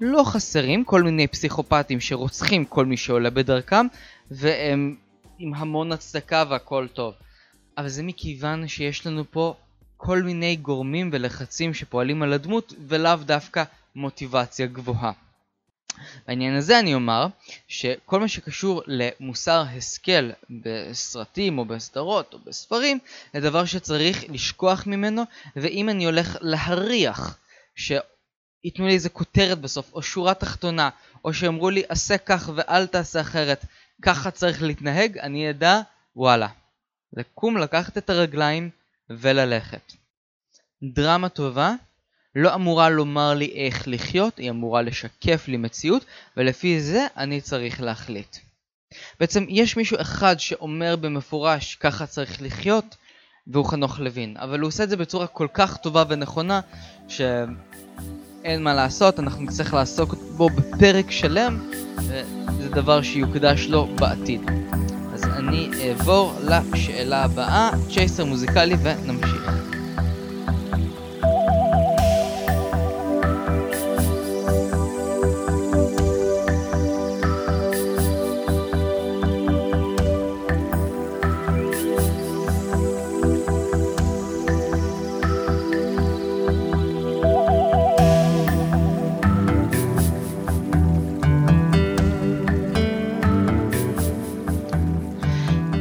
לא 0.00 0.22
חסרים 0.24 0.84
כל 0.84 1.02
מיני 1.02 1.26
פסיכופטים 1.26 2.00
שרוצחים 2.00 2.64
כל 2.64 2.86
מי 2.86 2.96
שעולה 2.96 3.30
בדרכם, 3.30 3.86
והם 4.30 4.96
עם 5.38 5.54
המון 5.54 5.92
הצדקה 5.92 6.44
והכל 6.50 6.86
טוב. 6.92 7.14
אבל 7.78 7.88
זה 7.88 8.02
מכיוון 8.02 8.68
שיש 8.68 9.06
לנו 9.06 9.24
פה 9.30 9.54
כל 9.96 10.22
מיני 10.22 10.56
גורמים 10.56 11.10
ולחצים 11.12 11.74
שפועלים 11.74 12.22
על 12.22 12.32
הדמות, 12.32 12.74
ולאו 12.88 13.16
דווקא 13.16 13.64
מוטיבציה 13.94 14.66
גבוהה. 14.66 15.12
בעניין 16.26 16.56
הזה 16.56 16.78
אני 16.78 16.94
אומר 16.94 17.26
שכל 17.68 18.20
מה 18.20 18.28
שקשור 18.28 18.82
למוסר 18.86 19.64
השכל 19.76 20.30
בסרטים 20.64 21.58
או 21.58 21.64
בסדרות 21.64 22.34
או 22.34 22.38
בספרים 22.38 22.98
זה 23.32 23.40
דבר 23.40 23.64
שצריך 23.64 24.24
לשכוח 24.28 24.86
ממנו 24.86 25.22
ואם 25.56 25.88
אני 25.88 26.04
הולך 26.04 26.36
להריח 26.40 27.38
שייתנו 27.74 28.86
לי 28.86 28.94
איזה 28.94 29.08
כותרת 29.08 29.60
בסוף 29.60 29.92
או 29.92 30.02
שורה 30.02 30.34
תחתונה 30.34 30.90
או 31.24 31.34
שאמרו 31.34 31.70
לי 31.70 31.82
עשה 31.88 32.18
כך 32.18 32.50
ואל 32.54 32.86
תעשה 32.86 33.20
אחרת 33.20 33.64
ככה 34.02 34.30
צריך 34.30 34.62
להתנהג 34.62 35.18
אני 35.18 35.50
אדע 35.50 35.80
וואלה 36.16 36.48
לקום 37.12 37.56
לקחת 37.56 37.98
את 37.98 38.10
הרגליים 38.10 38.70
וללכת. 39.10 39.92
דרמה 40.82 41.28
טובה 41.28 41.74
לא 42.38 42.54
אמורה 42.54 42.88
לומר 42.88 43.34
לי 43.34 43.52
איך 43.54 43.84
לחיות, 43.86 44.38
היא 44.38 44.50
אמורה 44.50 44.82
לשקף 44.82 45.44
לי 45.48 45.56
מציאות, 45.56 46.04
ולפי 46.36 46.80
זה 46.80 47.06
אני 47.16 47.40
צריך 47.40 47.80
להחליט. 47.80 48.36
בעצם 49.20 49.44
יש 49.48 49.76
מישהו 49.76 50.00
אחד 50.00 50.40
שאומר 50.40 50.96
במפורש 50.96 51.74
ככה 51.74 52.06
צריך 52.06 52.42
לחיות, 52.42 52.96
והוא 53.46 53.64
חנוך 53.64 53.98
לוין, 53.98 54.36
אבל 54.36 54.60
הוא 54.60 54.68
עושה 54.68 54.84
את 54.84 54.88
זה 54.88 54.96
בצורה 54.96 55.26
כל 55.26 55.48
כך 55.54 55.76
טובה 55.76 56.04
ונכונה, 56.08 56.60
שאין 57.08 58.62
מה 58.62 58.74
לעשות, 58.74 59.20
אנחנו 59.20 59.42
נצטרך 59.42 59.74
לעסוק 59.74 60.14
בו 60.14 60.48
בפרק 60.48 61.10
שלם, 61.10 61.70
וזה 61.96 62.68
דבר 62.68 63.02
שיוקדש 63.02 63.66
לו 63.66 63.86
בעתיד. 63.86 64.40
אז 65.14 65.24
אני 65.24 65.70
אעבור 65.88 66.34
לשאלה 66.44 67.24
הבאה, 67.24 67.70
צ'ייסר 67.90 68.24
מוזיקלי 68.24 68.76
ונמשיך. 68.82 69.65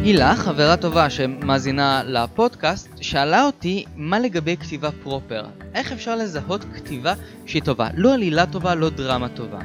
הילה, 0.05 0.35
חברה 0.35 0.77
טובה 0.77 1.09
שמאזינה 1.09 2.01
לפודקאסט, 2.05 2.89
שאלה 3.01 3.45
אותי 3.45 3.85
מה 3.95 4.19
לגבי 4.19 4.57
כתיבה 4.57 4.89
פרופר. 5.03 5.45
איך 5.73 5.91
אפשר 5.91 6.15
לזהות 6.15 6.65
כתיבה 6.75 7.13
שהיא 7.45 7.61
טובה? 7.63 7.89
לא 7.93 8.13
עלילה 8.13 8.45
טובה, 8.45 8.75
לא 8.75 8.89
דרמה 8.89 9.29
טובה. 9.29 9.59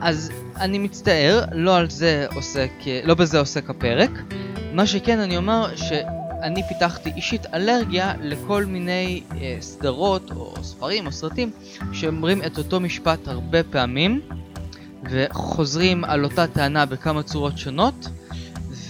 אז 0.00 0.32
אני 0.56 0.78
מצטער, 0.78 1.44
לא 1.52 1.76
על 1.76 1.90
זה 1.90 2.26
עוסק, 2.34 2.70
לא 3.04 3.14
בזה 3.14 3.38
עוסק 3.38 3.70
הפרק. 3.70 4.10
מה 4.72 4.86
שכן 4.86 5.18
אני 5.18 5.36
אומר 5.36 5.76
שאני 5.76 6.62
פיתחתי 6.68 7.12
אישית 7.16 7.46
אלרגיה 7.54 8.12
לכל 8.20 8.64
מיני 8.64 9.22
אה, 9.32 9.56
סדרות 9.60 10.30
או 10.30 10.54
ספרים 10.62 11.06
או 11.06 11.12
סרטים 11.12 11.50
שאומרים 11.92 12.42
את 12.46 12.58
אותו 12.58 12.80
משפט 12.80 13.28
הרבה 13.28 13.62
פעמים 13.62 14.20
וחוזרים 15.10 16.04
על 16.04 16.24
אותה 16.24 16.46
טענה 16.46 16.86
בכמה 16.86 17.22
צורות 17.22 17.58
שונות. 17.58 18.08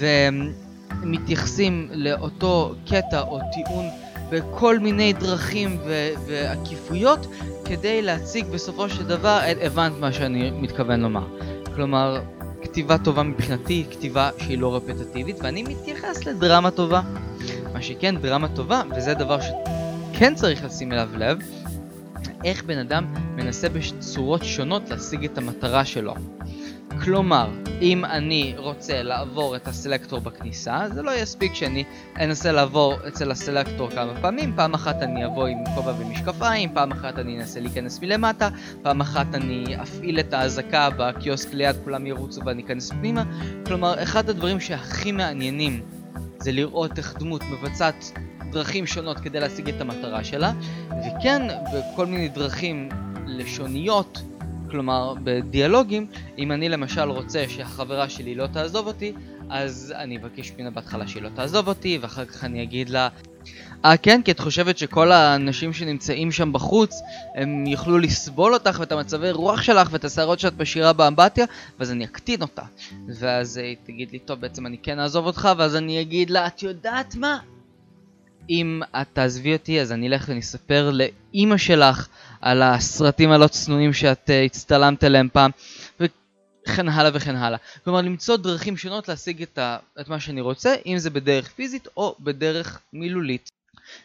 ומתייחסים 0.01 1.89
לאותו 1.93 2.75
קטע 2.87 3.21
או 3.21 3.39
טיעון 3.53 3.87
בכל 4.31 4.79
מיני 4.79 5.13
דרכים 5.13 5.79
ו- 5.85 6.11
ועקיפויות 6.27 7.27
כדי 7.65 8.03
להציג 8.03 8.47
בסופו 8.47 8.89
של 8.89 9.07
דבר, 9.07 9.41
הבנת 9.63 9.93
מה 10.01 10.13
שאני 10.13 10.51
מתכוון 10.51 11.01
לומר. 11.01 11.27
כלומר, 11.75 12.21
כתיבה 12.63 12.99
טובה 12.99 13.23
מבחינתי 13.23 13.73
היא 13.73 13.85
כתיבה 13.91 14.31
שהיא 14.39 14.59
לא 14.59 14.77
רפטטיבית 14.77 15.37
ואני 15.43 15.63
מתייחס 15.63 16.25
לדרמה 16.25 16.71
טובה. 16.71 17.01
מה 17.73 17.83
שכן, 17.83 18.17
דרמה 18.17 18.49
טובה, 18.49 18.83
וזה 18.97 19.15
דבר 19.15 19.39
שכן 19.41 20.35
צריך 20.35 20.65
לשים 20.65 20.93
אליו 20.93 21.09
לב, 21.17 21.39
איך 22.45 22.65
בן 22.65 22.79
אדם 22.79 23.15
מנסה 23.37 23.69
בצורות 23.69 24.45
שונות 24.45 24.91
להשיג 24.91 25.25
את 25.25 25.39
המטרה 25.39 25.85
שלו. 25.85 26.15
כלומר, 26.99 27.51
אם 27.81 28.05
אני 28.05 28.55
רוצה 28.57 29.03
לעבור 29.03 29.57
את 29.57 29.69
הסלקטור 29.69 30.21
בכניסה, 30.21 30.85
זה 30.95 31.03
לא 31.03 31.11
יספיק 31.11 31.55
שאני 31.55 31.85
אנסה 32.21 32.53
לעבור 32.53 32.95
אצל 33.09 33.31
הסלקטור 33.31 33.91
כמה 33.91 34.21
פעמים, 34.21 34.53
פעם 34.57 34.75
אחת 34.75 35.03
אני 35.03 35.27
אבוא 35.27 35.47
עם 35.47 35.59
כובע 35.75 35.93
ומשקפיים, 35.99 36.75
פעם 36.75 36.93
אחת 36.93 37.19
אני 37.19 37.39
אנסה 37.41 37.61
להיכנס 37.61 38.01
מלמטה, 38.01 38.49
פעם 38.83 39.01
אחת 39.01 39.35
אני 39.35 39.83
אפעיל 39.83 40.21
את 40.21 40.35
האזעקה 40.35 40.89
בקיוסק 40.99 41.55
ליד, 41.55 41.77
כולם 41.85 42.07
ירוצו 42.07 42.41
ואני 42.45 42.63
אכנס 42.63 42.91
פנימה. 42.91 43.25
כלומר, 43.67 44.03
אחד 44.03 44.31
הדברים 44.31 44.61
שהכי 44.61 45.13
מעניינים 45.13 45.81
זה 46.39 46.53
לראות 46.53 46.99
איך 46.99 47.15
דמות 47.19 47.43
מבצעת 47.43 48.13
דרכים 48.53 48.87
שונות 48.87 49.21
כדי 49.21 49.41
להשיג 49.41 49.69
את 49.69 49.81
המטרה 49.81 50.25
שלה, 50.25 50.53
וכן, 50.89 51.43
בכל 51.75 52.07
מיני 52.07 52.29
דרכים 52.29 52.89
לשוניות 53.27 54.23
כלומר, 54.71 55.15
בדיאלוגים, 55.25 56.07
אם 56.39 56.53
אני 56.53 56.69
למשל 56.69 57.09
רוצה 57.09 57.45
שהחברה 57.49 58.09
שלי 58.09 58.35
לא 58.35 58.47
תעזוב 58.47 58.87
אותי, 58.87 59.13
אז 59.51 59.95
אני 59.97 60.17
אבקש 60.17 60.53
ממנה 60.53 60.71
בהתחלה 60.71 61.09
שהיא 61.09 61.23
לא 61.23 61.29
תעזוב 61.35 61.69
אותי, 61.69 61.99
ואחר 62.01 62.25
כך 62.25 62.45
אני 62.45 62.63
אגיד 62.63 62.91
לה, 62.91 63.09
אה 63.85 63.97
כן? 63.97 64.21
כי 64.25 64.31
את 64.31 64.41
חושבת 64.41 64.79
שכל 64.79 65.13
האנשים 65.13 65.73
שנמצאים 65.73 66.33
שם 66.33 66.53
בחוץ, 66.53 67.01
הם 67.35 67.67
יוכלו 67.67 67.99
לסבול 67.99 68.55
אותך 68.55 68.77
ואת 68.81 68.93
המצבי 68.93 69.31
רוח 69.31 69.63
שלך 69.63 69.89
ואת 69.93 70.05
השערות 70.05 70.41
שאת 70.41 70.61
משאירה 70.61 70.93
באמבטיה, 70.93 71.45
ואז 71.79 71.91
אני 71.91 72.05
אקטין 72.05 72.43
אותה. 72.43 72.63
ואז 73.09 73.57
היא 73.57 73.77
תגיד 73.85 74.11
לי, 74.13 74.19
טוב, 74.19 74.41
בעצם 74.41 74.67
אני 74.67 74.79
כן 74.83 74.99
אעזוב 74.99 75.27
אותך, 75.27 75.49
ואז 75.59 75.77
אני 75.77 76.01
אגיד 76.01 76.31
לה, 76.31 76.47
את 76.47 76.63
יודעת 76.63 77.15
מה? 77.15 77.39
אם 78.51 78.81
את 79.01 79.07
תעזבי 79.13 79.53
אותי, 79.53 79.81
אז 79.81 79.93
אני 79.93 80.09
אלך 80.09 80.25
ואני 80.29 80.41
אספר 80.41 80.91
לאימא 80.91 81.57
שלך 81.57 82.09
על 82.41 82.63
הסרטים 82.63 83.33
הלא 83.33 83.47
צנועים 83.47 83.93
שאת 83.93 84.31
uh, 84.31 84.47
הצטלמת 84.47 85.05
אליהם 85.05 85.29
פעם, 85.33 85.51
וכן 86.01 86.89
הלאה 86.89 87.11
וכן 87.15 87.37
הלאה. 87.37 87.59
כלומר, 87.85 88.01
למצוא 88.01 88.37
דרכים 88.37 88.77
שונות 88.77 89.09
להשיג 89.09 89.43
את, 89.43 89.59
ה, 89.59 89.77
את 90.01 90.09
מה 90.09 90.21
שאני 90.21 90.41
רוצה, 90.41 90.75
אם 90.87 90.99
זה 90.99 91.11
בדרך 91.11 91.49
פיזית 91.49 91.89
או 91.97 92.17
בדרך 92.21 92.81
מילולית. 92.93 93.51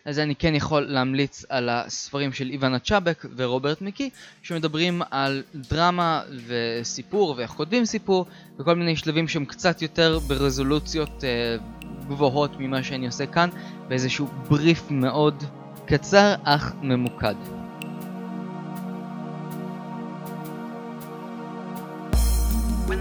אז 0.06 0.20
אני 0.20 0.36
כן 0.36 0.56
יכול 0.56 0.82
להמליץ 0.82 1.46
על 1.50 1.70
הספרים 1.70 2.34
של 2.34 2.50
איוונה 2.50 2.80
צ'אבק 2.80 3.26
ורוברט 3.36 3.82
מיקי 3.82 4.10
שמדברים 4.44 5.02
על 5.12 5.44
דרמה 5.56 6.22
וסיפור 6.48 7.34
ואיך 7.38 7.52
כותבים 7.52 7.86
סיפור 7.86 8.26
וכל 8.60 8.76
מיני 8.76 8.96
שלבים 8.96 9.28
שהם 9.28 9.46
קצת 9.46 9.82
יותר 9.82 10.20
ברזולוציות 10.20 11.24
אה, 11.24 11.58
גבוהות 12.08 12.52
ממה 12.60 12.84
שאני 12.84 13.06
עושה 13.06 13.26
כאן 13.26 13.50
באיזשהו 13.88 14.28
בריף 14.50 14.92
מאוד 14.92 15.44
קצר 15.86 16.36
אך 16.44 16.74
ממוקד. 16.82 17.65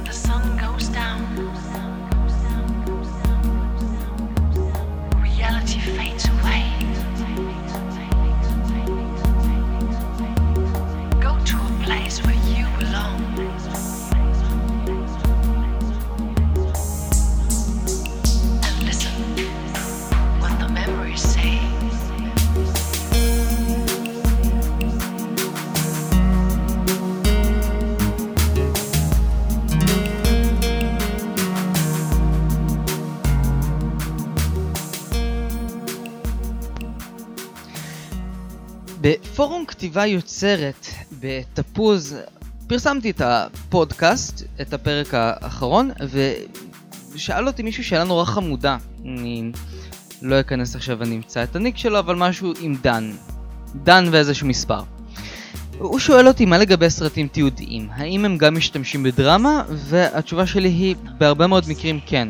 The 0.04 0.12
sun 0.12 0.43
בפורום 39.04 39.64
כתיבה 39.66 40.06
יוצרת 40.06 40.86
בתפוז 41.20 42.16
פרסמתי 42.66 43.10
את 43.10 43.20
הפודקאסט, 43.20 44.42
את 44.60 44.72
הפרק 44.72 45.14
האחרון, 45.14 45.90
ושאל 47.14 47.46
אותי 47.46 47.62
מישהו 47.62 47.84
שאלה 47.84 48.04
נורא 48.04 48.24
חמודה. 48.24 48.76
אני 49.04 49.50
לא 50.22 50.40
אכנס 50.40 50.76
עכשיו 50.76 50.98
ואני 50.98 51.16
אמצא 51.16 51.42
את 51.42 51.56
הניק 51.56 51.76
שלו, 51.76 51.98
אבל 51.98 52.14
משהו 52.14 52.52
עם 52.60 52.76
דן. 52.82 53.12
דן 53.82 54.04
ואיזשהו 54.10 54.46
מספר. 54.46 54.80
הוא 55.78 55.98
שואל 55.98 56.28
אותי 56.28 56.44
מה 56.44 56.58
לגבי 56.58 56.90
סרטים 56.90 57.28
תיעודיים, 57.28 57.88
האם 57.92 58.24
הם 58.24 58.38
גם 58.38 58.54
משתמשים 58.54 59.02
בדרמה? 59.02 59.64
והתשובה 59.70 60.46
שלי 60.46 60.68
היא, 60.68 60.96
בהרבה 61.18 61.46
מאוד 61.46 61.64
מקרים 61.68 62.00
כן. 62.06 62.28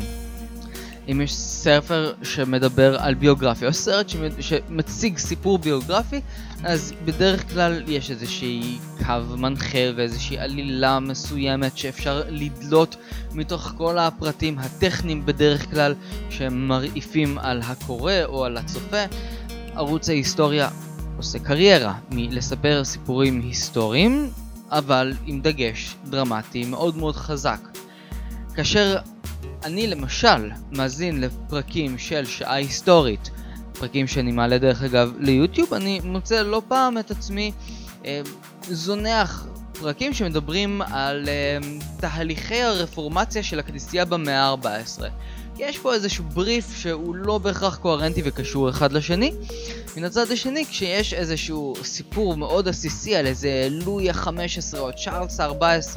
אם 1.09 1.21
יש 1.21 1.35
ספר 1.37 2.13
שמדבר 2.23 2.97
על 2.99 3.15
ביוגרפיה, 3.15 3.69
או 3.69 3.73
סרט 3.73 4.13
שמציג 4.41 5.19
סיפור 5.19 5.59
ביוגרפי, 5.59 6.21
אז 6.65 6.93
בדרך 7.05 7.53
כלל 7.53 7.83
יש 7.87 8.11
איזושהי 8.11 8.79
קו 9.07 9.37
מנחה 9.37 9.79
ואיזושהי 9.97 10.39
עלילה 10.39 11.01
מסוימת 11.01 11.79
שאפשר 11.79 12.23
לדלות 12.29 12.97
מתוך 13.35 13.73
כל 13.77 13.99
הפרטים 13.99 14.59
הטכניים 14.59 15.27
בדרך 15.27 15.71
כלל 15.71 15.95
שמרעיפים 16.31 17.39
על 17.39 17.61
הקורא 17.65 18.13
או 18.25 18.45
על 18.45 18.57
הצופה. 18.57 19.05
ערוץ 19.75 20.09
ההיסטוריה 20.09 20.69
עושה 21.17 21.39
קריירה 21.39 21.95
מלספר 22.11 22.85
סיפורים 22.85 23.41
היסטוריים, 23.41 24.31
אבל 24.71 25.13
עם 25.27 25.41
דגש 25.41 25.95
דרמטי 26.05 26.65
מאוד 26.65 26.97
מאוד 26.97 27.17
חזק. 27.17 27.61
כאשר 28.55 28.97
אני 29.65 29.87
למשל 29.87 30.51
מאזין 30.73 31.21
לפרקים 31.21 31.99
של 31.99 32.25
שעה 32.25 32.55
היסטורית, 32.55 33.31
פרקים 33.73 34.07
שאני 34.07 34.33
מעלה 34.33 34.59
דרך 34.59 34.83
אגב 34.83 35.13
ליוטיוב, 35.19 35.75
אני 35.75 36.01
מוצא 36.05 36.43
לא 36.43 36.63
פעם 36.69 36.99
את 36.99 37.11
עצמי 37.11 37.53
אה, 38.05 38.21
זונח 38.63 39.47
פרקים 39.81 40.15
שמדברים 40.15 40.83
על 40.83 41.29
אה, 41.29 41.59
תהליכי 42.01 42.63
הרפורמציה 42.63 43.43
של 43.43 43.59
הכנסייה 43.59 44.05
במאה 44.05 44.43
ה-14. 44.43 45.03
יש 45.59 45.79
פה 45.79 45.95
איזשהו 45.95 46.25
בריף 46.25 46.77
שהוא 46.77 47.15
לא 47.15 47.39
בהכרח 47.39 47.77
קוהרנטי 47.77 48.23
וקשור 48.25 48.71
אחד 48.71 48.93
לשני. 48.93 49.33
מן 49.97 50.05
הצד 50.05 50.31
השני, 50.31 50.65
כשיש 50.67 51.15
איזשהו 51.15 51.75
סיפור 51.83 52.37
מאוד 52.37 52.69
עסיסי 52.69 53.17
על 53.17 53.27
איזה 53.27 53.69
לואי 53.71 54.11
ה-15 54.11 54.79
או 54.79 54.91
צ'ארלס 55.05 55.41
ה-14 55.41 55.97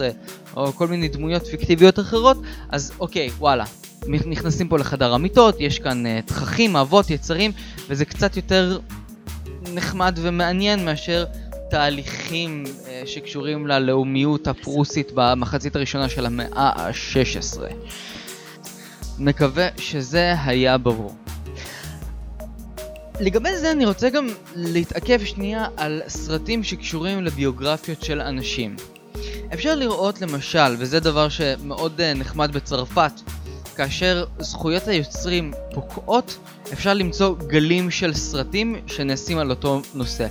או 0.56 0.74
כל 0.74 0.88
מיני 0.88 1.08
דמויות 1.08 1.48
פיקטיביות 1.48 2.00
אחרות, 2.00 2.38
אז 2.70 2.92
אוקיי, 3.00 3.30
וואלה. 3.38 3.66
נכנסים 4.08 4.68
פה 4.68 4.78
לחדר 4.78 5.14
המיטות, 5.14 5.56
יש 5.60 5.80
כאן 5.80 6.04
uh, 6.06 6.28
תככים, 6.28 6.76
אהבות, 6.76 7.10
יצרים, 7.10 7.52
וזה 7.88 8.06
קצת 8.06 8.36
יותר 8.36 8.80
נחמד 9.74 10.20
ומעניין 10.22 10.86
מאשר 10.86 11.26
תהליכים 11.70 12.64
uh, 12.66 12.88
שקשורים 13.08 13.68
ללאומיות 13.68 14.48
הפרוסית 14.48 15.12
במחצית 15.14 15.76
הראשונה 15.76 16.10
של 16.10 16.26
המאה 16.26 16.72
ה-16. 16.76 17.62
מקווה 19.20 19.68
שזה 19.78 20.34
היה 20.46 20.78
ברור. 20.78 21.16
לגבי 23.20 23.58
זה 23.58 23.72
אני 23.72 23.86
רוצה 23.86 24.10
גם 24.10 24.28
להתעכב 24.56 25.26
שנייה 25.26 25.66
על 25.78 26.02
סרטים 26.08 26.64
שקשורים 26.64 27.24
לביוגרפיות 27.24 28.02
של 28.04 28.22
אנשים. 28.22 28.76
אפשר 29.54 29.76
לראות 29.76 30.22
למשל, 30.22 30.76
וזה 30.78 31.00
דבר 31.00 31.30
שמאוד 31.30 32.02
אה, 32.02 32.14
נחמד 32.14 32.52
בצרפת, 32.52 33.12
כאשר 33.76 34.26
זכויות 34.40 34.88
היוצרים 34.88 35.54
פוקעות, 35.74 36.38
אפשר 36.74 36.94
למצוא 36.94 37.36
גלים 37.48 37.92
של 37.92 38.14
סרטים 38.14 38.76
שנעשים 38.88 39.38
על 39.38 39.50
אותו 39.50 39.82
נושא. 39.94 40.28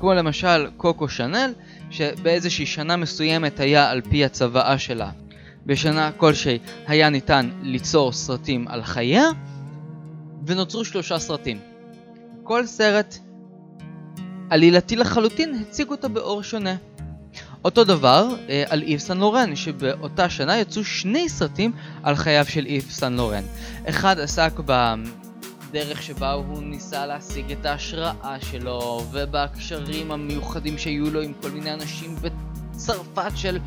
כמו 0.00 0.14
למשל 0.14 0.66
קוקו 0.76 1.08
שנל, 1.08 1.52
שבאיזושהי 1.90 2.66
שנה 2.66 2.96
מסוימת 2.96 3.60
היה 3.60 3.90
על 3.90 4.00
פי 4.00 4.24
הצוואה 4.24 4.78
שלה 4.78 5.10
בשנה 5.66 6.12
כלשהי 6.12 6.58
היה 6.86 7.08
ניתן 7.08 7.50
ליצור 7.62 8.12
סרטים 8.12 8.68
על 8.68 8.82
חייה, 8.84 9.24
ונוצרו 10.46 10.84
שלושה 10.84 11.18
סרטים. 11.18 11.58
כל 12.42 12.66
סרט 12.66 13.18
עלילתי 14.50 14.96
לחלוטין 14.96 15.54
הציג 15.54 15.88
אותו 15.90 16.08
באור 16.08 16.42
שונה. 16.42 16.76
אותו 17.64 17.84
דבר 17.84 18.28
אה, 18.48 18.64
על 18.68 18.82
איב 18.82 18.98
סן 18.98 19.18
לורן, 19.18 19.56
שבאותה 19.56 20.30
שנה 20.30 20.58
יצאו 20.58 20.84
שני 20.84 21.28
סרטים 21.28 21.72
על 22.02 22.16
חייו 22.16 22.44
של 22.48 22.66
איב 22.66 22.86
סן 22.90 23.12
לורן. 23.12 23.42
אחד 23.88 24.18
עסק 24.18 24.52
בדרך 25.70 26.02
שבה 26.02 26.32
הוא 26.32 26.62
ניסה 26.62 27.06
להשיג 27.06 27.52
את 27.52 27.66
ההשראה 27.66 28.36
שלו, 28.40 29.04
ובקשרים 29.12 30.10
המיוחדים 30.10 30.78
שהיו 30.78 31.10
לו 31.10 31.20
עם 31.22 31.32
כל 31.42 31.50
מיני 31.50 31.72
אנשים 31.72 32.16
צרפת 32.86 33.32
של 33.36 33.58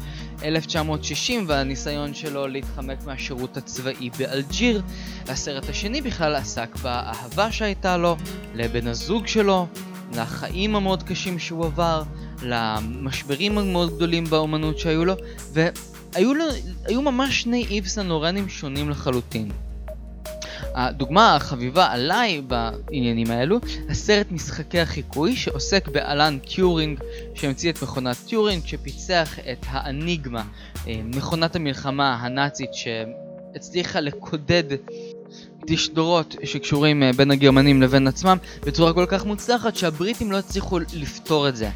1960 0.43 1.45
והניסיון 1.47 2.13
שלו 2.13 2.47
להתחמק 2.47 3.05
מהשירות 3.05 3.57
הצבאי 3.57 4.09
באלג'יר. 4.17 4.81
הסרט 5.27 5.69
השני 5.69 6.01
בכלל 6.01 6.35
עסק 6.35 6.75
באהבה 6.75 7.51
שהייתה 7.51 7.97
לו, 7.97 8.17
לבן 8.53 8.87
הזוג 8.87 9.27
שלו, 9.27 9.67
לחיים 10.13 10.75
המאוד 10.75 11.03
קשים 11.03 11.39
שהוא 11.39 11.65
עבר, 11.65 12.03
למשברים 12.41 13.57
המאוד 13.57 13.95
גדולים 13.95 14.23
באומנות 14.23 14.79
שהיו 14.79 15.05
לו, 15.05 15.13
והיו 15.53 17.01
ממש 17.01 17.41
שני 17.41 17.65
איב 17.69 17.92
סן 17.92 18.07
לורנים 18.07 18.49
שונים 18.49 18.89
לחלוטין. 18.89 19.51
הדוגמה 20.75 21.35
החביבה 21.35 21.85
עליי 21.85 22.41
בעניינים 22.41 23.31
האלו, 23.31 23.59
הסרט 23.89 24.31
משחקי 24.31 24.79
החיקוי 24.79 25.35
שעוסק 25.35 25.87
באלן 25.87 26.37
טיורינג 26.55 26.99
שהמציא 27.33 27.71
את 27.71 27.83
מכונת 27.83 28.17
טיורינג 28.27 28.65
שפיצח 28.65 29.39
את 29.39 29.65
האניגמה, 29.67 30.43
אה, 30.87 31.01
מכונת 31.03 31.55
המלחמה 31.55 32.15
הנאצית 32.21 32.69
שהצליחה 32.73 33.99
לקודד 33.99 34.63
תשדורות 35.67 36.35
שקשורים 36.43 37.03
אה, 37.03 37.11
בין 37.13 37.31
הגרמנים 37.31 37.81
לבין 37.81 38.07
עצמם 38.07 38.37
בצורה 38.65 38.93
כל 38.93 39.05
כך 39.07 39.25
מוצלחת 39.25 39.75
שהבריטים 39.75 40.31
לא 40.31 40.37
הצליחו 40.37 40.79
לפתור 40.93 41.49
את 41.49 41.55
זה. 41.55 41.69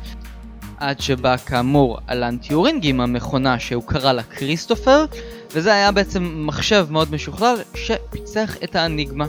עד 0.80 1.00
שבא 1.00 1.38
כאמור 1.38 2.00
אלן 2.10 2.38
טיורינג 2.38 2.88
עם 2.88 3.02
המכונה 3.02 3.60
שהוא 3.60 3.84
קרא 3.86 4.13
לה 4.13 4.24
כריסטופר 4.24 5.06
וזה 5.54 5.74
היה 5.74 5.92
בעצם 5.92 6.44
מחשב 6.48 6.88
מאוד 6.89 7.13
משוכלל 7.13 7.56
שפיצח 7.76 8.56
את 8.63 8.76
האניגמה. 8.76 9.26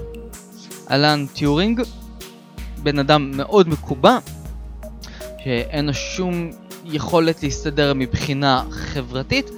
אלן 0.90 1.26
טיורינג 1.34 1.82
בן 2.82 2.98
אדם 2.98 3.30
מאוד 3.34 3.68
מקובע, 3.68 4.18
שאין 5.44 5.86
לו 5.86 5.94
שום 5.94 6.50
יכולת 6.84 7.42
להסתדר 7.42 7.92
מבחינה 7.94 8.64
חברתית, 8.70 9.50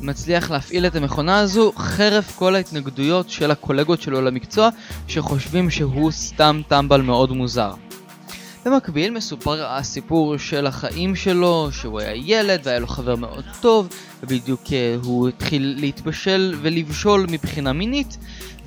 מצליח 0.00 0.50
להפעיל 0.50 0.86
את 0.86 0.96
המכונה 0.96 1.38
הזו 1.38 1.72
חרף 1.76 2.36
כל 2.36 2.54
ההתנגדויות 2.54 3.30
של 3.30 3.50
הקולגות 3.50 4.02
שלו 4.02 4.20
למקצוע 4.20 4.68
שחושבים 5.08 5.70
שהוא 5.70 6.10
סתם 6.10 6.60
טמבל 6.68 7.00
מאוד 7.00 7.32
מוזר. 7.32 7.72
במקביל 8.64 9.12
מסופר 9.12 9.66
הסיפור 9.66 10.36
של 10.36 10.66
החיים 10.66 11.16
שלו, 11.16 11.68
שהוא 11.72 12.00
היה 12.00 12.12
ילד 12.14 12.60
והיה 12.64 12.78
לו 12.78 12.86
חבר 12.86 13.16
מאוד 13.16 13.44
טוב, 13.60 13.88
ובדיוק 14.22 14.60
אה, 14.72 14.96
הוא 15.04 15.28
התחיל 15.28 15.74
להתבשל 15.78 16.54
ולבשול 16.62 17.26
מבחינה 17.30 17.72
מינית, 17.72 18.18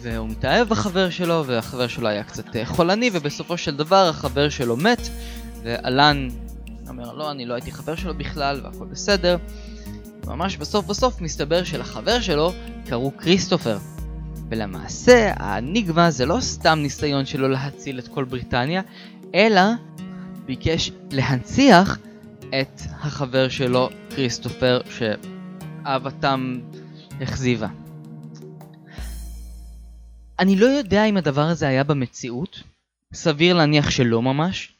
והוא 0.01 0.29
מתאהב 0.29 0.69
בחבר 0.69 1.09
שלו, 1.09 1.43
והחבר 1.45 1.87
שלו 1.87 2.07
היה 2.07 2.23
קצת 2.23 2.55
אה, 2.55 2.65
חולני, 2.65 3.09
ובסופו 3.13 3.57
של 3.57 3.75
דבר 3.75 4.09
החבר 4.09 4.49
שלו 4.49 4.77
מת, 4.77 5.09
ואלן 5.63 6.27
אומר 6.89 7.13
לא, 7.13 7.31
אני 7.31 7.45
לא 7.45 7.53
הייתי 7.53 7.71
חבר 7.71 7.95
שלו 7.95 8.13
בכלל, 8.13 8.61
והכל 8.63 8.85
בסדר. 8.85 9.37
ממש 10.27 10.57
בסוף 10.57 10.85
בסוף 10.85 11.21
מסתבר 11.21 11.63
שלחבר 11.63 12.21
שלו 12.21 12.53
קראו 12.85 13.11
כריסטופר. 13.17 13.77
ולמעשה, 14.49 15.33
האניגמה 15.35 16.11
זה 16.11 16.25
לא 16.25 16.37
סתם 16.39 16.79
ניסיון 16.81 17.25
שלו 17.25 17.47
להציל 17.47 17.99
את 17.99 18.07
כל 18.07 18.23
בריטניה, 18.23 18.81
אלא 19.35 19.61
ביקש 20.45 20.91
להנציח 21.11 21.97
את 22.61 22.81
החבר 22.99 23.49
שלו, 23.49 23.89
כריסטופר, 24.09 24.81
שאהבתם 24.89 26.59
הכזיבה. 27.21 27.67
אני 30.39 30.55
לא 30.55 30.65
יודע 30.65 31.05
אם 31.05 31.17
הדבר 31.17 31.41
הזה 31.41 31.67
היה 31.67 31.83
במציאות, 31.83 32.63
סביר 33.13 33.53
להניח 33.55 33.89
שלא 33.89 34.21
ממש. 34.21 34.73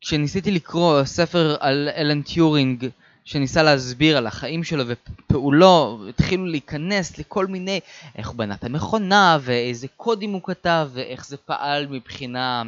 כשניסיתי 0.00 0.50
לקרוא 0.50 1.04
ספר 1.04 1.56
על 1.60 1.88
אלן 1.96 2.22
טיורינג 2.22 2.88
שניסה 3.24 3.62
להסביר 3.62 4.16
על 4.16 4.26
החיים 4.26 4.64
שלו 4.64 4.84
ופועלו, 4.86 6.00
התחילו 6.08 6.46
להיכנס 6.46 7.18
לכל 7.18 7.46
מיני, 7.46 7.80
איך 8.16 8.28
הוא 8.28 8.36
בנה 8.36 8.54
את 8.54 8.64
המכונה 8.64 9.38
ואיזה 9.40 9.86
קודים 9.96 10.32
הוא 10.32 10.40
כתב 10.44 10.88
ואיך 10.92 11.26
זה 11.26 11.36
פעל 11.36 11.86
מבחינה 11.86 12.62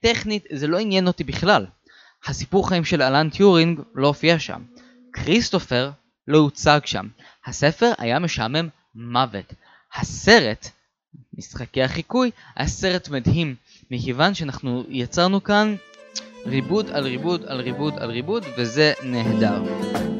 טכנית, 0.00 0.44
זה 0.52 0.66
לא 0.66 0.78
עניין 0.78 1.06
אותי 1.06 1.24
בכלל. 1.24 1.66
הסיפור 2.26 2.68
חיים 2.68 2.84
של 2.84 3.02
אלן 3.02 3.30
טיורינג 3.30 3.80
לא 3.94 4.06
הופיע 4.06 4.38
שם. 4.38 4.62
כריסטופר 5.12 5.90
לא 6.28 6.38
הוצג 6.38 6.80
שם. 6.84 7.08
הספר 7.46 7.92
היה 7.98 8.18
משעמם 8.18 8.68
מוות. 8.94 9.54
הסרט, 9.94 10.68
משחקי 11.38 11.82
החיקוי, 11.82 12.30
היה 12.56 12.68
סרט 12.68 13.08
מדהים, 13.08 13.54
מכיוון 13.90 14.34
שאנחנו 14.34 14.84
יצרנו 14.88 15.42
כאן 15.44 15.74
ריבוד 16.46 16.90
על 16.90 17.04
ריבוד 17.04 17.44
על 17.46 17.60
ריבוד 17.60 17.94
על 17.98 18.10
ריבוד, 18.10 18.44
וזה 18.58 18.92
נהדר. 19.02 20.11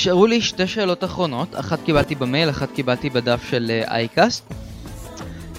נשארו 0.00 0.26
לי 0.26 0.40
שתי 0.40 0.66
שאלות 0.66 1.04
אחרונות, 1.04 1.48
אחת 1.56 1.78
קיבלתי 1.84 2.14
במייל, 2.14 2.50
אחת 2.50 2.68
קיבלתי 2.74 3.10
בדף 3.10 3.42
של 3.50 3.80
אייקאסט. 3.88 4.44
אה, 4.48 4.52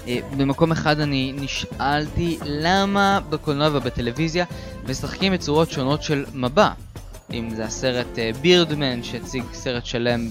אה, 0.06 0.08
במקום 0.36 0.72
אחד 0.72 1.00
אני 1.00 1.32
נשאלתי 1.36 2.38
למה 2.44 3.20
בקולנוע 3.30 3.68
ובטלוויזיה 3.72 4.44
משחקים 4.88 5.32
בצורות 5.32 5.70
שונות 5.70 6.02
של 6.02 6.24
מבע. 6.34 6.70
אם 7.32 7.50
זה 7.54 7.64
הסרט 7.64 8.18
בירדמן 8.40 9.00
אה, 9.00 9.04
שהציג 9.04 9.44
סרט 9.52 9.86
שלם 9.86 10.28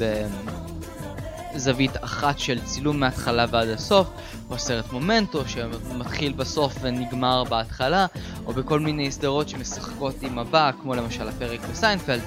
בזווית 1.56 1.98
אחת 2.02 2.40
של 2.40 2.60
צילום 2.66 3.00
מההתחלה 3.00 3.46
ועד 3.52 3.70
הסוף, 3.70 4.08
או 4.50 4.60
סרט 4.60 4.92
מומנטו 4.92 5.44
שמתחיל 5.48 6.34
בסוף 6.34 6.74
ונגמר 6.82 7.44
בהתחלה, 7.44 8.06
או 8.46 8.54
בכל 8.54 8.80
מיני 8.80 9.12
סדרות 9.12 9.50
שמשחקות 9.50 10.16
עם 10.22 10.40
מבע, 10.40 10.72
כמו 10.82 10.96
למשל 10.96 11.30
הפרק 11.30 11.60
בסיינפלד. 11.72 12.22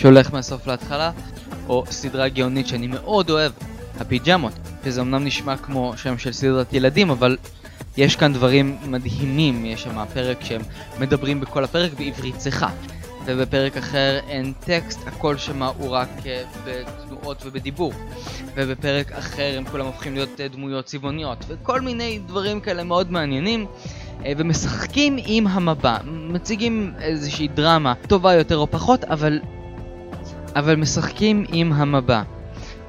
שהולך 0.00 0.32
מהסוף 0.32 0.66
להתחלה, 0.66 1.10
או 1.68 1.84
סדרה 1.90 2.28
גאונית 2.28 2.66
שאני 2.66 2.86
מאוד 2.86 3.30
אוהב, 3.30 3.52
הפיג'מות, 3.98 4.52
שזה 4.84 5.00
אמנם 5.00 5.24
נשמע 5.24 5.56
כמו 5.56 5.92
שם 5.96 6.18
של 6.18 6.32
סדרת 6.32 6.72
ילדים, 6.72 7.10
אבל 7.10 7.36
יש 7.96 8.16
כאן 8.16 8.32
דברים 8.32 8.76
מדהימים, 8.86 9.66
יש 9.66 9.82
שם 9.82 10.04
פרק 10.14 10.44
שהם 10.44 10.60
מדברים 11.00 11.40
בכל 11.40 11.64
הפרק 11.64 11.92
בעברית 11.98 12.36
צחה. 12.36 12.68
ובפרק 13.26 13.76
אחר 13.76 14.18
אין 14.28 14.52
טקסט, 14.60 15.00
הכל 15.06 15.36
שמה 15.36 15.66
הוא 15.78 15.90
רק 15.90 16.08
אה, 16.26 16.42
בתנועות 16.64 17.42
ובדיבור. 17.46 17.92
ובפרק 18.54 19.12
אחר 19.12 19.54
הם 19.56 19.64
כולם 19.64 19.86
הופכים 19.86 20.14
להיות 20.14 20.40
אה, 20.40 20.48
דמויות 20.48 20.84
צבעוניות, 20.84 21.44
וכל 21.48 21.80
מיני 21.80 22.18
דברים 22.26 22.60
כאלה 22.60 22.84
מאוד 22.84 23.12
מעניינים. 23.12 23.66
אה, 24.24 24.32
ומשחקים 24.36 25.16
עם 25.24 25.46
המבע, 25.46 25.96
מציגים 26.04 26.92
איזושהי 27.00 27.48
דרמה 27.48 27.94
טובה 28.08 28.34
יותר 28.34 28.56
או 28.56 28.70
פחות, 28.70 29.04
אבל 29.04 29.40
אבל 30.56 30.76
משחקים 30.76 31.44
עם 31.52 31.72
המבע. 31.72 32.22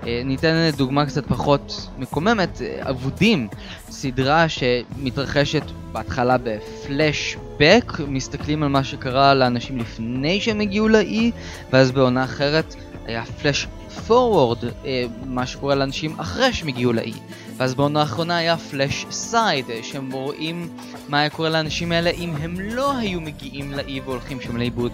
אה, 0.07 0.21
ניתן 0.25 0.69
דוגמה 0.77 1.05
קצת 1.05 1.25
פחות 1.25 1.87
מקוממת, 1.97 2.61
אה, 2.61 2.89
אבודים, 2.89 3.47
סדרה 3.89 4.45
שמתרחשת 4.49 5.63
בהתחלה 5.91 6.37
בפלשבק, 6.43 7.93
מסתכלים 8.07 8.63
על 8.63 8.69
מה 8.69 8.83
שקרה 8.83 9.33
לאנשים 9.33 9.77
לפני 9.77 10.41
שהם 10.41 10.59
הגיעו 10.59 10.87
לאי, 10.87 11.31
ואז 11.73 11.91
בעונה 11.91 12.23
אחרת 12.23 12.75
היה 13.05 13.25
פלאש 13.25 13.67
פורוורד, 14.07 14.57
מה 15.25 15.45
שקורה 15.45 15.75
לאנשים 15.75 16.19
אחרי 16.19 16.53
שהם 16.53 16.67
הגיעו 16.67 16.93
לאי. 16.93 17.13
ואז 17.57 17.73
בעונה 17.73 17.99
האחרונה 17.99 18.37
היה 18.37 18.57
פלאש 18.57 19.05
סייד, 19.11 19.65
שהם 19.81 20.11
רואים 20.11 20.69
מה 21.09 21.19
היה 21.19 21.29
קורה 21.29 21.49
לאנשים 21.49 21.91
האלה 21.91 22.09
אם 22.09 22.33
הם 22.41 22.59
לא 22.59 22.97
היו 22.97 23.21
מגיעים 23.21 23.71
לאי 23.71 23.99
והולכים 23.99 24.41
שם 24.41 24.57
לאיבוד. 24.57 24.91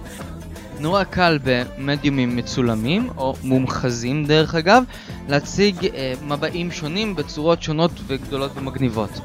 נורא 0.80 1.04
קל 1.04 1.40
במדיומים 1.44 2.36
מצולמים, 2.36 3.10
או 3.18 3.36
מומחזים 3.44 4.26
דרך 4.26 4.56
אגב, 4.56 4.84
להציג 5.30 5.86
אה, 5.86 6.14
מבעים 6.28 6.72
שונים 6.72 7.16
בצורות 7.16 7.64
שונות 7.64 7.92
וגדולות 8.08 8.52
ומגניבות. 8.56 9.20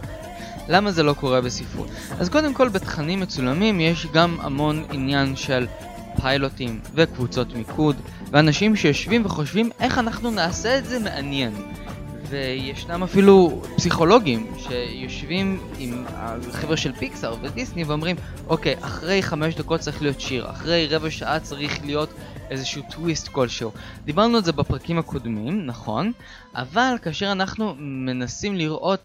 למה 0.69 0.93
זה 0.93 1.03
לא 1.03 1.12
קורה 1.12 1.41
בספרות? 1.41 1.88
אז 2.19 2.29
קודם 2.29 2.55
כל 2.55 2.69
בתכנים 2.69 3.21
מצולמים 3.21 3.81
יש 3.81 4.07
גם 4.07 4.37
המון 4.41 4.85
עניין 4.93 5.37
של 5.37 5.67
פיילוטים 6.21 6.81
וקבוצות 6.95 7.55
מיקוד, 7.55 7.97
ואנשים 8.31 8.77
שיושבים 8.77 9.27
וחושבים 9.27 9.71
איך 9.81 9.99
אנחנו 9.99 10.31
נעשה 10.31 10.79
את 10.79 10.85
זה 10.85 10.99
מעניין. 10.99 11.53
וישנם 12.33 13.03
אפילו 13.03 13.62
פסיכולוגים 13.77 14.47
שיושבים 14.59 15.61
עם 15.79 16.05
החבר'ה 16.09 16.77
של 16.77 16.92
פיקסאר 16.92 17.35
ודיסני 17.42 17.85
ואומרים 17.85 18.16
אוקיי, 18.49 18.75
אחרי 18.81 19.23
חמש 19.23 19.55
דקות 19.55 19.81
צריך 19.81 20.03
להיות 20.03 20.21
שיר, 20.21 20.51
אחרי 20.51 20.87
רבע 20.87 21.11
שעה 21.11 21.40
צריך 21.40 21.85
להיות 21.85 22.09
איזשהו 22.51 22.83
טוויסט 22.90 23.29
כלשהו. 23.29 23.71
דיברנו 24.05 24.37
על 24.37 24.45
זה 24.45 24.53
בפרקים 24.53 24.99
הקודמים, 24.99 25.66
נכון, 25.66 26.12
אבל 26.55 26.95
כאשר 27.03 27.33
אנחנו 27.33 27.75
מנסים 27.79 28.55
לראות 28.55 29.01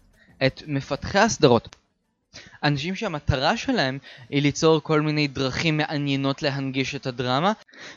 את 0.46 0.62
מפתחי 0.66 1.18
הסדרות 1.18 1.76
אנשים 2.62 2.94
שהמטרה 2.94 3.56
שלהם 3.56 3.98
היא 4.30 4.42
ליצור 4.42 4.82
כל 4.82 5.00
מיני 5.00 5.28
דרכים 5.28 5.76
מעניינות 5.76 6.42
להנגיש 6.42 6.94
את 6.94 7.06
הדרמה, 7.06 7.52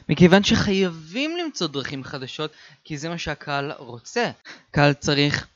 מכיוון 0.10 0.44
שחייבים 0.44 1.38
למצוא 1.38 1.68
דרכים 1.68 2.04
חדשות, 2.04 2.52
כי 2.84 2.98
זה 2.98 3.10
מה 3.10 3.18
שהקהל 3.18 3.72
רוצה. 3.72 4.32
קהל 4.72 4.94
צריך 4.94 5.48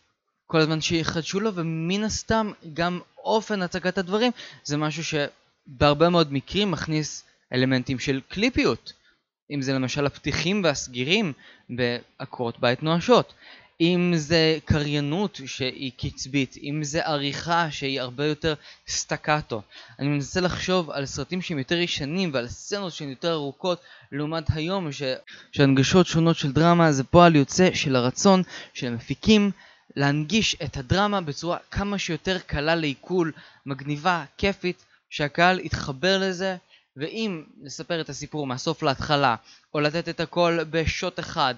כל 0.47 0.59
הזמן 0.59 0.81
שיחדשו 0.81 1.39
לו, 1.39 1.55
ומן 1.55 2.03
הסתם 2.03 2.51
גם 2.73 2.99
אופן 3.17 3.61
הצגת 3.61 3.97
הדברים 3.97 4.31
זה 4.63 4.77
משהו 4.77 5.03
שבהרבה 5.03 6.09
מאוד 6.09 6.33
מקרים 6.33 6.71
מכניס 6.71 7.23
אלמנטים 7.53 7.99
של 7.99 8.21
קליפיות. 8.27 8.93
אם 9.51 9.61
זה 9.61 9.73
למשל 9.73 10.05
הפתיחים 10.05 10.61
והסגירים 10.63 11.33
בעקרות 11.69 12.59
בית 12.59 12.83
נואשות. 12.83 13.33
אם 13.81 14.13
זה 14.15 14.57
קריינות 14.65 15.39
שהיא 15.45 15.91
קצבית, 15.97 16.55
אם 16.63 16.83
זה 16.83 17.05
עריכה 17.05 17.71
שהיא 17.71 18.01
הרבה 18.01 18.25
יותר 18.25 18.53
סטקטו. 18.87 19.61
אני 19.99 20.07
מנסה 20.07 20.41
לחשוב 20.41 20.91
על 20.91 21.05
סרטים 21.05 21.41
שהם 21.41 21.57
יותר 21.59 21.75
ישנים 21.75 22.29
ועל 22.33 22.47
סצנות 22.47 22.93
שהן 22.93 23.09
יותר 23.09 23.33
ארוכות 23.33 23.79
לעומת 24.11 24.43
היום 24.49 24.91
ש... 24.91 25.03
שהנגשות 25.51 26.07
שונות 26.07 26.37
של 26.37 26.51
דרמה 26.51 26.91
זה 26.91 27.03
פועל 27.03 27.35
יוצא 27.35 27.73
של 27.73 27.95
הרצון 27.95 28.43
של 28.73 28.87
המפיקים 28.87 29.51
להנגיש 29.95 30.55
את 30.63 30.77
הדרמה 30.77 31.21
בצורה 31.21 31.57
כמה 31.71 31.97
שיותר 31.97 32.39
קלה 32.39 32.75
לעיכול, 32.75 33.31
מגניבה, 33.65 34.23
כיפית, 34.37 34.85
שהקהל 35.09 35.59
יתחבר 35.59 36.17
לזה 36.17 36.57
ואם 36.97 37.43
לספר 37.63 38.01
את 38.01 38.09
הסיפור 38.09 38.47
מהסוף 38.47 38.83
להתחלה, 38.83 39.35
או 39.73 39.79
לתת 39.79 40.09
את 40.09 40.19
הכל 40.19 40.59
בשוט 40.69 41.19
אחד, 41.19 41.55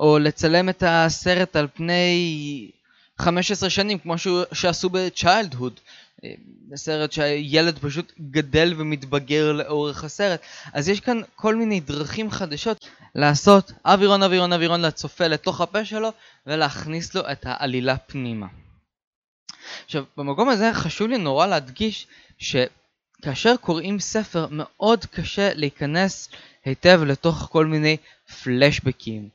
או 0.00 0.18
לצלם 0.18 0.68
את 0.68 0.82
הסרט 0.86 1.56
על 1.56 1.68
פני 1.74 2.70
15 3.18 3.70
שנים 3.70 3.98
כמו 3.98 4.14
שעשו 4.52 4.88
בצ'יילדהוד, 4.88 5.80
אה, 6.24 6.30
סרט 6.74 7.12
שהילד 7.12 7.78
פשוט 7.78 8.12
גדל 8.30 8.74
ומתבגר 8.76 9.52
לאורך 9.52 10.04
הסרט, 10.04 10.40
אז 10.72 10.88
יש 10.88 11.00
כאן 11.00 11.20
כל 11.36 11.54
מיני 11.54 11.80
דרכים 11.80 12.30
חדשות 12.30 12.88
לעשות 13.14 13.72
אווירון 13.86 14.22
אווירון 14.22 14.52
אווירון 14.52 14.82
לצופה 14.82 15.26
לתוך 15.26 15.60
הפה 15.60 15.84
שלו 15.84 16.12
ולהכניס 16.46 17.14
לו 17.14 17.22
את 17.32 17.46
העלילה 17.46 17.96
פנימה. 17.96 18.46
עכשיו 19.84 20.04
במקום 20.16 20.48
הזה 20.48 20.70
חשוב 20.74 21.08
לי 21.08 21.18
נורא 21.18 21.46
להדגיש 21.46 22.06
ש... 22.38 22.56
כאשר 23.22 23.56
קוראים 23.60 23.98
ספר 23.98 24.46
מאוד 24.50 25.04
קשה 25.04 25.54
להיכנס 25.54 26.28
היטב 26.64 27.00
לתוך 27.06 27.48
כל 27.52 27.66
מיני 27.66 27.96
פלשבקים 28.42 29.28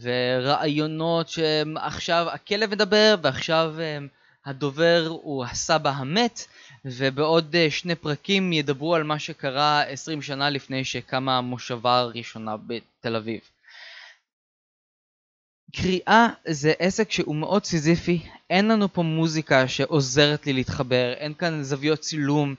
ורעיונות 0.00 1.28
שעכשיו 1.28 2.26
הכלב 2.30 2.70
מדבר 2.70 3.14
ועכשיו 3.22 3.74
אמ, 3.78 4.08
הדובר 4.46 5.06
הוא 5.08 5.44
הסבא 5.44 5.90
המת 5.90 6.46
ובעוד 6.84 7.56
אה, 7.56 7.70
שני 7.70 7.94
פרקים 7.94 8.52
ידברו 8.52 8.94
על 8.94 9.02
מה 9.02 9.18
שקרה 9.18 9.82
20 9.82 10.22
שנה 10.22 10.50
לפני 10.50 10.84
שקמה 10.84 11.38
המושבה 11.38 11.98
הראשונה 11.98 12.56
בתל 12.56 13.16
אביב. 13.16 13.40
קריאה 15.76 16.28
זה 16.46 16.72
עסק 16.78 17.10
שהוא 17.10 17.36
מאוד 17.36 17.64
סיזיפי, 17.64 18.22
אין 18.50 18.68
לנו 18.68 18.92
פה 18.92 19.02
מוזיקה 19.02 19.68
שעוזרת 19.68 20.46
לי 20.46 20.52
להתחבר, 20.52 21.12
אין 21.12 21.34
כאן 21.34 21.62
זוויות 21.62 21.98
צילום 21.98 22.54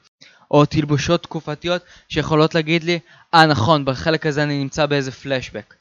או 0.51 0.65
תלבושות 0.65 1.23
תקופתיות 1.23 1.81
שיכולות 2.09 2.55
להגיד 2.55 2.83
לי, 2.83 2.99
אה 3.33 3.43
ah, 3.43 3.47
נכון, 3.47 3.85
בחלק 3.85 4.25
הזה 4.25 4.43
אני 4.43 4.59
נמצא 4.59 4.85
באיזה 4.85 5.11
פלשבק. 5.11 5.75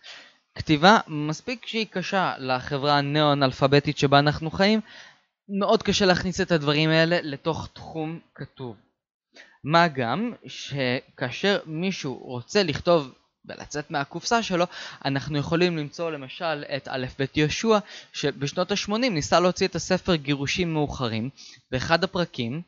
כתיבה 0.55 0.99
מספיק 1.09 1.67
שהיא 1.67 1.87
קשה 1.91 2.35
לחברה 2.39 2.99
הנאו-אנאלפביתית 2.99 3.99
שבה 3.99 4.19
אנחנו 4.19 4.51
חיים, 4.51 4.81
מאוד 5.49 5.83
קשה 5.83 6.07
להכניס 6.07 6.41
את 6.41 6.53
הדברים 6.53 6.91
האלה 6.91 7.19
לתוך 7.23 7.69
תחום 7.73 8.19
כתוב. 8.35 8.77
מה 9.65 9.89
גם 9.89 10.33
שכאשר 10.47 11.59
מישהו 11.67 12.15
רוצה 12.15 12.63
לכתוב 12.63 13.13
ולצאת 13.45 13.91
מהקופסה 13.91 14.43
שלו, 14.43 14.65
אנחנו 15.05 15.39
יכולים 15.39 15.79
למצוא 15.79 16.11
למשל 16.11 16.65
את 16.77 16.89
א' 16.91 17.07
ב' 17.19 17.25
יהושע, 17.35 17.79
שבשנות 18.13 18.71
ה-80 18.71 18.93
ניסה 18.99 19.41
להוציא 19.41 19.67
את 19.67 19.75
הספר 19.75 20.15
גירושים 20.15 20.73
מאוחרים, 20.73 21.31
באחד 21.71 22.05
הפרקים 22.05 22.63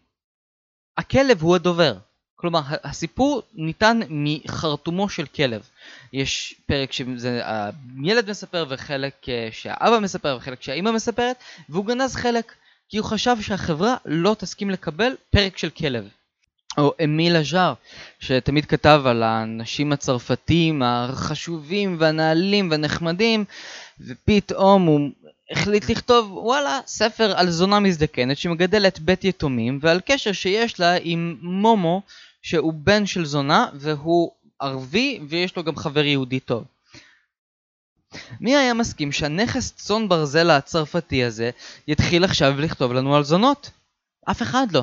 הכלב 0.99 1.43
הוא 1.43 1.55
הדובר. 1.55 1.95
כלומר, 2.37 2.61
הסיפור 2.85 3.43
ניתן 3.55 4.01
מחרטומו 4.11 5.09
של 5.09 5.27
כלב. 5.27 5.69
יש 6.13 6.55
פרק 6.67 6.93
שהילד 6.93 8.31
מספר 8.31 8.67
וחלק 8.69 9.29
אה, 9.29 9.49
שהאבא 9.53 9.99
מספר 9.99 10.37
וחלק 10.41 10.63
שהאימא 10.63 10.93
מספרת, 10.93 11.37
והוא 11.69 11.87
גנז 11.87 12.17
חלק, 12.17 12.53
כי 12.89 12.99
הוא 12.99 13.07
חשב 13.07 13.37
שהחברה 13.41 13.97
לא 14.05 14.37
תסכים 14.39 14.71
לקבל 14.71 15.13
פרק 15.31 15.59
של 15.59 15.71
כלב. 15.71 16.09
או 16.79 16.93
אמיל 17.05 17.37
אג'אר, 17.37 17.75
שתמיד 18.21 18.67
כתב 18.67 19.03
על 19.07 19.23
האנשים 19.23 19.93
הצרפתים 19.93 20.83
החשובים 20.83 21.97
והנעלים 21.99 22.71
והנחמדים, 22.71 23.45
ופתאום 24.01 24.87
הוא 24.87 25.11
החליט 25.53 25.91
לכתוב 25.91 26.33
וואלה 26.33 26.81
ספר 26.87 27.39
על 27.39 27.51
זונה 27.51 27.81
מזדקנת 27.81 28.37
שמגדלת 28.37 28.99
בית 28.99 29.25
יתומים 29.25 29.79
ועל 29.83 30.01
קשר 30.07 30.33
שיש 30.33 30.81
לה 30.81 30.97
עם 31.03 31.37
מומו 31.43 32.03
שהוא 32.43 32.75
בן 32.77 33.07
של 33.07 33.25
זונה 33.25 33.67
והוא 33.75 34.33
ערבי 34.59 35.21
ויש 35.29 35.57
לו 35.57 35.65
גם 35.65 35.77
חבר 35.77 36.05
יהודי 36.05 36.41
טוב. 36.41 36.65
מי 38.41 38.57
היה 38.57 38.75
מסכים 38.75 39.13
שהנכס 39.13 39.73
צאן 39.73 40.09
ברזל 40.09 40.51
הצרפתי 40.51 41.25
הזה 41.25 41.51
יתחיל 41.89 42.25
עכשיו 42.25 42.61
לכתוב 42.61 42.93
לנו 42.93 43.17
על 43.17 43.25
זונות? 43.25 43.71
אף 44.31 44.43
אחד 44.43 44.67
לא. 44.73 44.83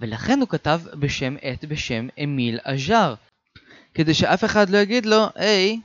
ולכן 0.00 0.40
הוא 0.40 0.48
כתב 0.48 0.80
בשם 0.94 1.36
עט 1.42 1.64
בשם 1.64 2.08
אמיל 2.24 2.58
אז'אר. 2.64 3.14
כדי 3.94 4.14
שאף 4.14 4.44
אחד 4.44 4.70
לא 4.70 4.78
יגיד 4.78 5.06
לו, 5.06 5.26
היי, 5.34 5.80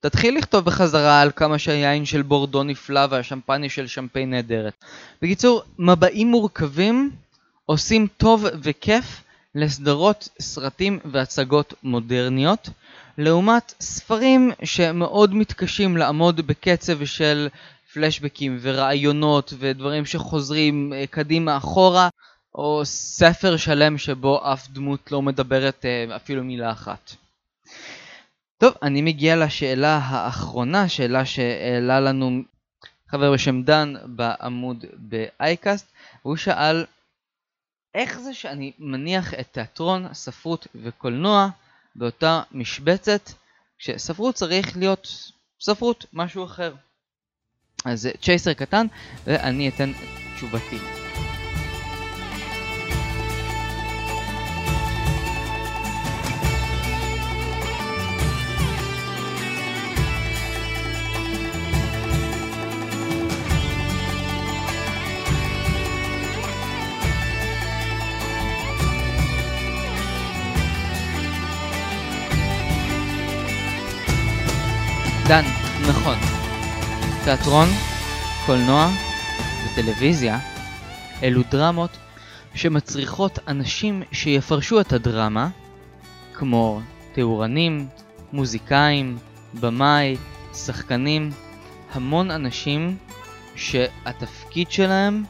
תתחיל 0.00 0.36
לכתוב 0.38 0.64
בחזרה 0.64 1.20
על 1.20 1.30
כמה 1.36 1.58
שהיין 1.58 2.04
של 2.04 2.22
בורדו 2.22 2.62
נפלא 2.62 3.06
והשמפניה 3.10 3.70
של 3.70 3.86
שמפיין 3.86 4.30
נהדרת. 4.30 4.84
בקיצור, 5.22 5.62
מבעים 5.78 6.28
מורכבים 6.30 7.10
עושים 7.66 8.06
טוב 8.16 8.44
וכיף 8.62 9.22
לסדרות, 9.54 10.28
סרטים 10.40 10.98
והצגות 11.04 11.74
מודרניות, 11.82 12.68
לעומת 13.18 13.74
ספרים 13.80 14.50
שמאוד 14.64 15.34
מתקשים 15.34 15.96
לעמוד 15.96 16.46
בקצב 16.46 17.04
של 17.04 17.48
פלשבקים 17.92 18.58
ורעיונות 18.60 19.52
ודברים 19.58 20.06
שחוזרים 20.06 20.92
אה, 20.92 21.04
קדימה 21.10 21.56
אחורה, 21.56 22.08
או 22.54 22.80
ספר 22.84 23.56
שלם 23.56 23.98
שבו 23.98 24.52
אף 24.52 24.68
דמות 24.68 25.12
לא 25.12 25.22
מדברת 25.22 25.84
אה, 25.84 26.16
אפילו 26.16 26.44
מילה 26.44 26.72
אחת. 26.72 27.14
טוב, 28.58 28.74
אני 28.82 29.02
מגיע 29.02 29.36
לשאלה 29.36 29.98
האחרונה, 29.98 30.88
שאלה 30.88 31.24
שהעלה 31.24 32.00
לנו 32.00 32.42
חבר 33.08 33.32
בשם 33.32 33.62
דן 33.62 33.94
בעמוד 34.06 34.84
באייקאסט, 34.96 35.86
והוא 36.24 36.36
שאל 36.36 36.84
איך 37.94 38.18
זה 38.18 38.34
שאני 38.34 38.72
מניח 38.78 39.34
את 39.34 39.46
תיאטרון, 39.52 40.14
ספרות 40.14 40.66
וקולנוע 40.74 41.48
באותה 41.96 42.42
משבצת, 42.52 43.30
כשספרות 43.78 44.34
צריך 44.34 44.76
להיות 44.76 45.08
ספרות, 45.60 46.06
משהו 46.12 46.44
אחר. 46.44 46.74
אז 47.84 48.08
צ'ייסר 48.20 48.52
קטן, 48.52 48.86
ואני 49.24 49.68
אתן 49.68 49.92
תשובתי. 50.36 51.07
דן, 75.28 75.44
נכון. 75.88 76.14
תיאטרון, 77.24 77.68
קולנוע 78.46 78.88
וטלוויזיה 79.64 80.38
אלו 81.22 81.42
דרמות 81.50 81.90
שמצריכות 82.54 83.38
אנשים 83.48 84.02
שיפרשו 84.12 84.80
את 84.80 84.92
הדרמה, 84.92 85.48
כמו 86.34 86.80
תאורנים, 87.12 87.88
מוזיקאים, 88.32 89.18
במאי, 89.60 90.16
שחקנים, 90.54 91.30
המון 91.92 92.30
אנשים 92.30 92.96
שהתפקיד 93.56 94.70
שלהם 94.70 95.24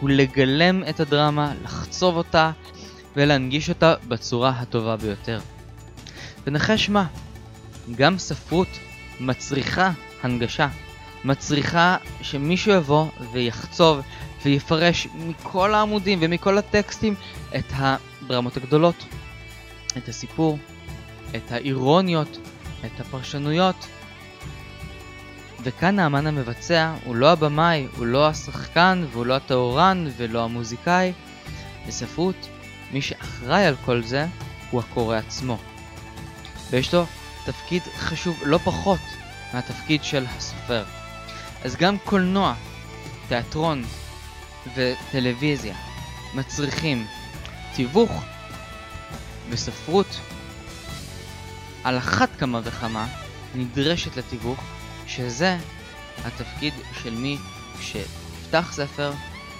הוא 0.00 0.10
לגלם 0.10 0.82
את 0.88 1.00
הדרמה, 1.00 1.52
לחצוב 1.64 2.16
אותה 2.16 2.50
ולהנגיש 3.16 3.68
אותה 3.68 3.94
בצורה 4.08 4.50
הטובה 4.50 4.96
ביותר. 4.96 5.40
ונחש 6.46 6.88
מה, 6.88 7.06
גם 7.96 8.18
ספרות 8.18 8.68
מצריכה 9.20 9.90
הנגשה, 10.22 10.68
מצריכה 11.24 11.96
שמישהו 12.22 12.72
יבוא 12.72 13.06
ויחצוב 13.32 14.00
ויפרש 14.44 15.08
מכל 15.14 15.74
העמודים 15.74 16.18
ומכל 16.22 16.58
הטקסטים 16.58 17.14
את 17.56 17.72
הדרמות 17.72 18.56
הגדולות, 18.56 19.04
את 19.96 20.08
הסיפור, 20.08 20.58
את 21.36 21.52
האירוניות, 21.52 22.38
את 22.86 23.00
הפרשנויות. 23.00 23.86
וכאן 25.62 25.98
האמן 25.98 26.26
המבצע 26.26 26.94
הוא 27.04 27.16
לא 27.16 27.32
הבמאי, 27.32 27.86
הוא 27.96 28.06
לא 28.06 28.28
השחקן 28.28 29.04
והוא 29.12 29.26
לא 29.26 29.34
הטהורן 29.34 30.06
ולא 30.16 30.44
המוזיקאי. 30.44 31.12
בספרות, 31.86 32.48
מי 32.92 33.02
שאחראי 33.02 33.64
על 33.64 33.76
כל 33.84 34.02
זה 34.02 34.26
הוא 34.70 34.80
הקורא 34.80 35.16
עצמו. 35.16 35.58
ויש 36.70 36.94
לו 36.94 37.04
תפקיד 37.44 37.82
חשוב 37.96 38.42
לא 38.44 38.58
פחות 38.58 39.00
מהתפקיד 39.52 40.04
של 40.04 40.26
הסופר. 40.28 40.84
אז 41.64 41.76
גם 41.76 41.98
קולנוע 41.98 42.54
תיאטרון 43.28 43.84
וטלוויזיה 44.74 45.76
מצריכים 46.34 47.06
תיווך 47.74 48.22
וספרות, 49.50 50.20
על 51.84 51.98
אחת 51.98 52.28
כמה 52.38 52.60
וכמה 52.64 53.06
נדרשת 53.54 54.16
לתיווך, 54.16 54.60
שזה 55.06 55.58
התפקיד 56.24 56.74
של 57.02 57.14
מי 57.14 57.38
שיפתח 57.80 58.72
ספר 58.72 59.12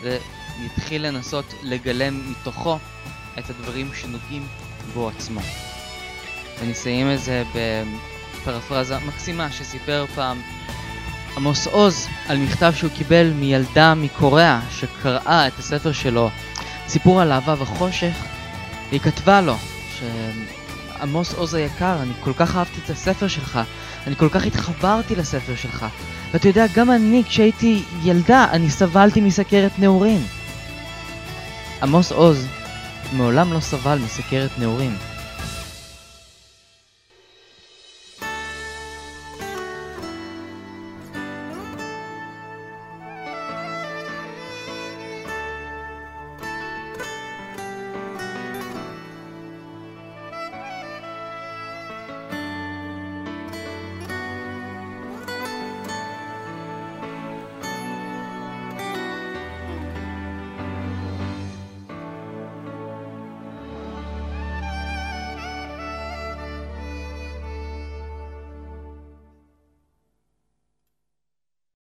ויתחיל 0.03 1.07
לנסות 1.07 1.45
לגלם 1.63 2.31
מתוכו 2.31 2.79
את 3.39 3.51
הדברים 3.51 3.95
שנוגעים 3.95 4.47
בו 4.95 5.09
עצמו. 5.09 5.41
אני 6.63 6.73
אסיים 6.73 7.13
את 7.13 7.21
זה 7.21 7.43
בפרפרזה 7.55 8.99
מקסימה 8.99 9.53
שסיפר 9.53 10.05
פעם 10.15 10.41
עמוס 11.37 11.67
עוז 11.67 12.09
על 12.29 12.39
מכתב 12.39 12.73
שהוא 12.77 12.91
קיבל 12.91 13.31
מילדה 13.31 13.95
מקוריאה 13.95 14.61
שקראה 14.71 15.47
את 15.47 15.59
הספר 15.59 15.93
שלו, 15.93 16.31
סיפור 16.89 17.21
על 17.21 17.33
אהבה 17.33 17.55
וחושך. 17.59 18.15
היא 18.91 19.01
כתבה 19.01 19.41
לו 19.41 19.57
שעמוס 19.99 21.35
עוז 21.35 21.55
היקר, 21.55 21.97
אני 22.03 22.13
כל 22.21 22.33
כך 22.37 22.57
אהבתי 22.57 22.81
את 22.85 22.91
הספר 22.91 23.29
שלך, 23.29 23.61
אני 24.07 24.17
כל 24.17 24.29
כך 24.29 24.47
התחברתי 24.47 25.17
לספר 25.17 25.57
שלך. 25.57 25.87
ואתה 26.33 26.49
יודע, 26.49 26.67
גם 26.75 26.91
אני, 26.91 27.23
כשהייתי 27.29 27.83
ילדה, 28.03 28.47
אני 28.53 28.71
סבלתי 28.71 29.21
מסכרת 29.21 29.79
נעורים. 29.79 30.27
עמוס 31.83 32.13
עוז 32.13 32.47
מעולם 33.13 33.53
לא 33.53 33.61
סבל 33.61 33.99
מסכרת 33.99 34.59
נעורים. 34.59 34.97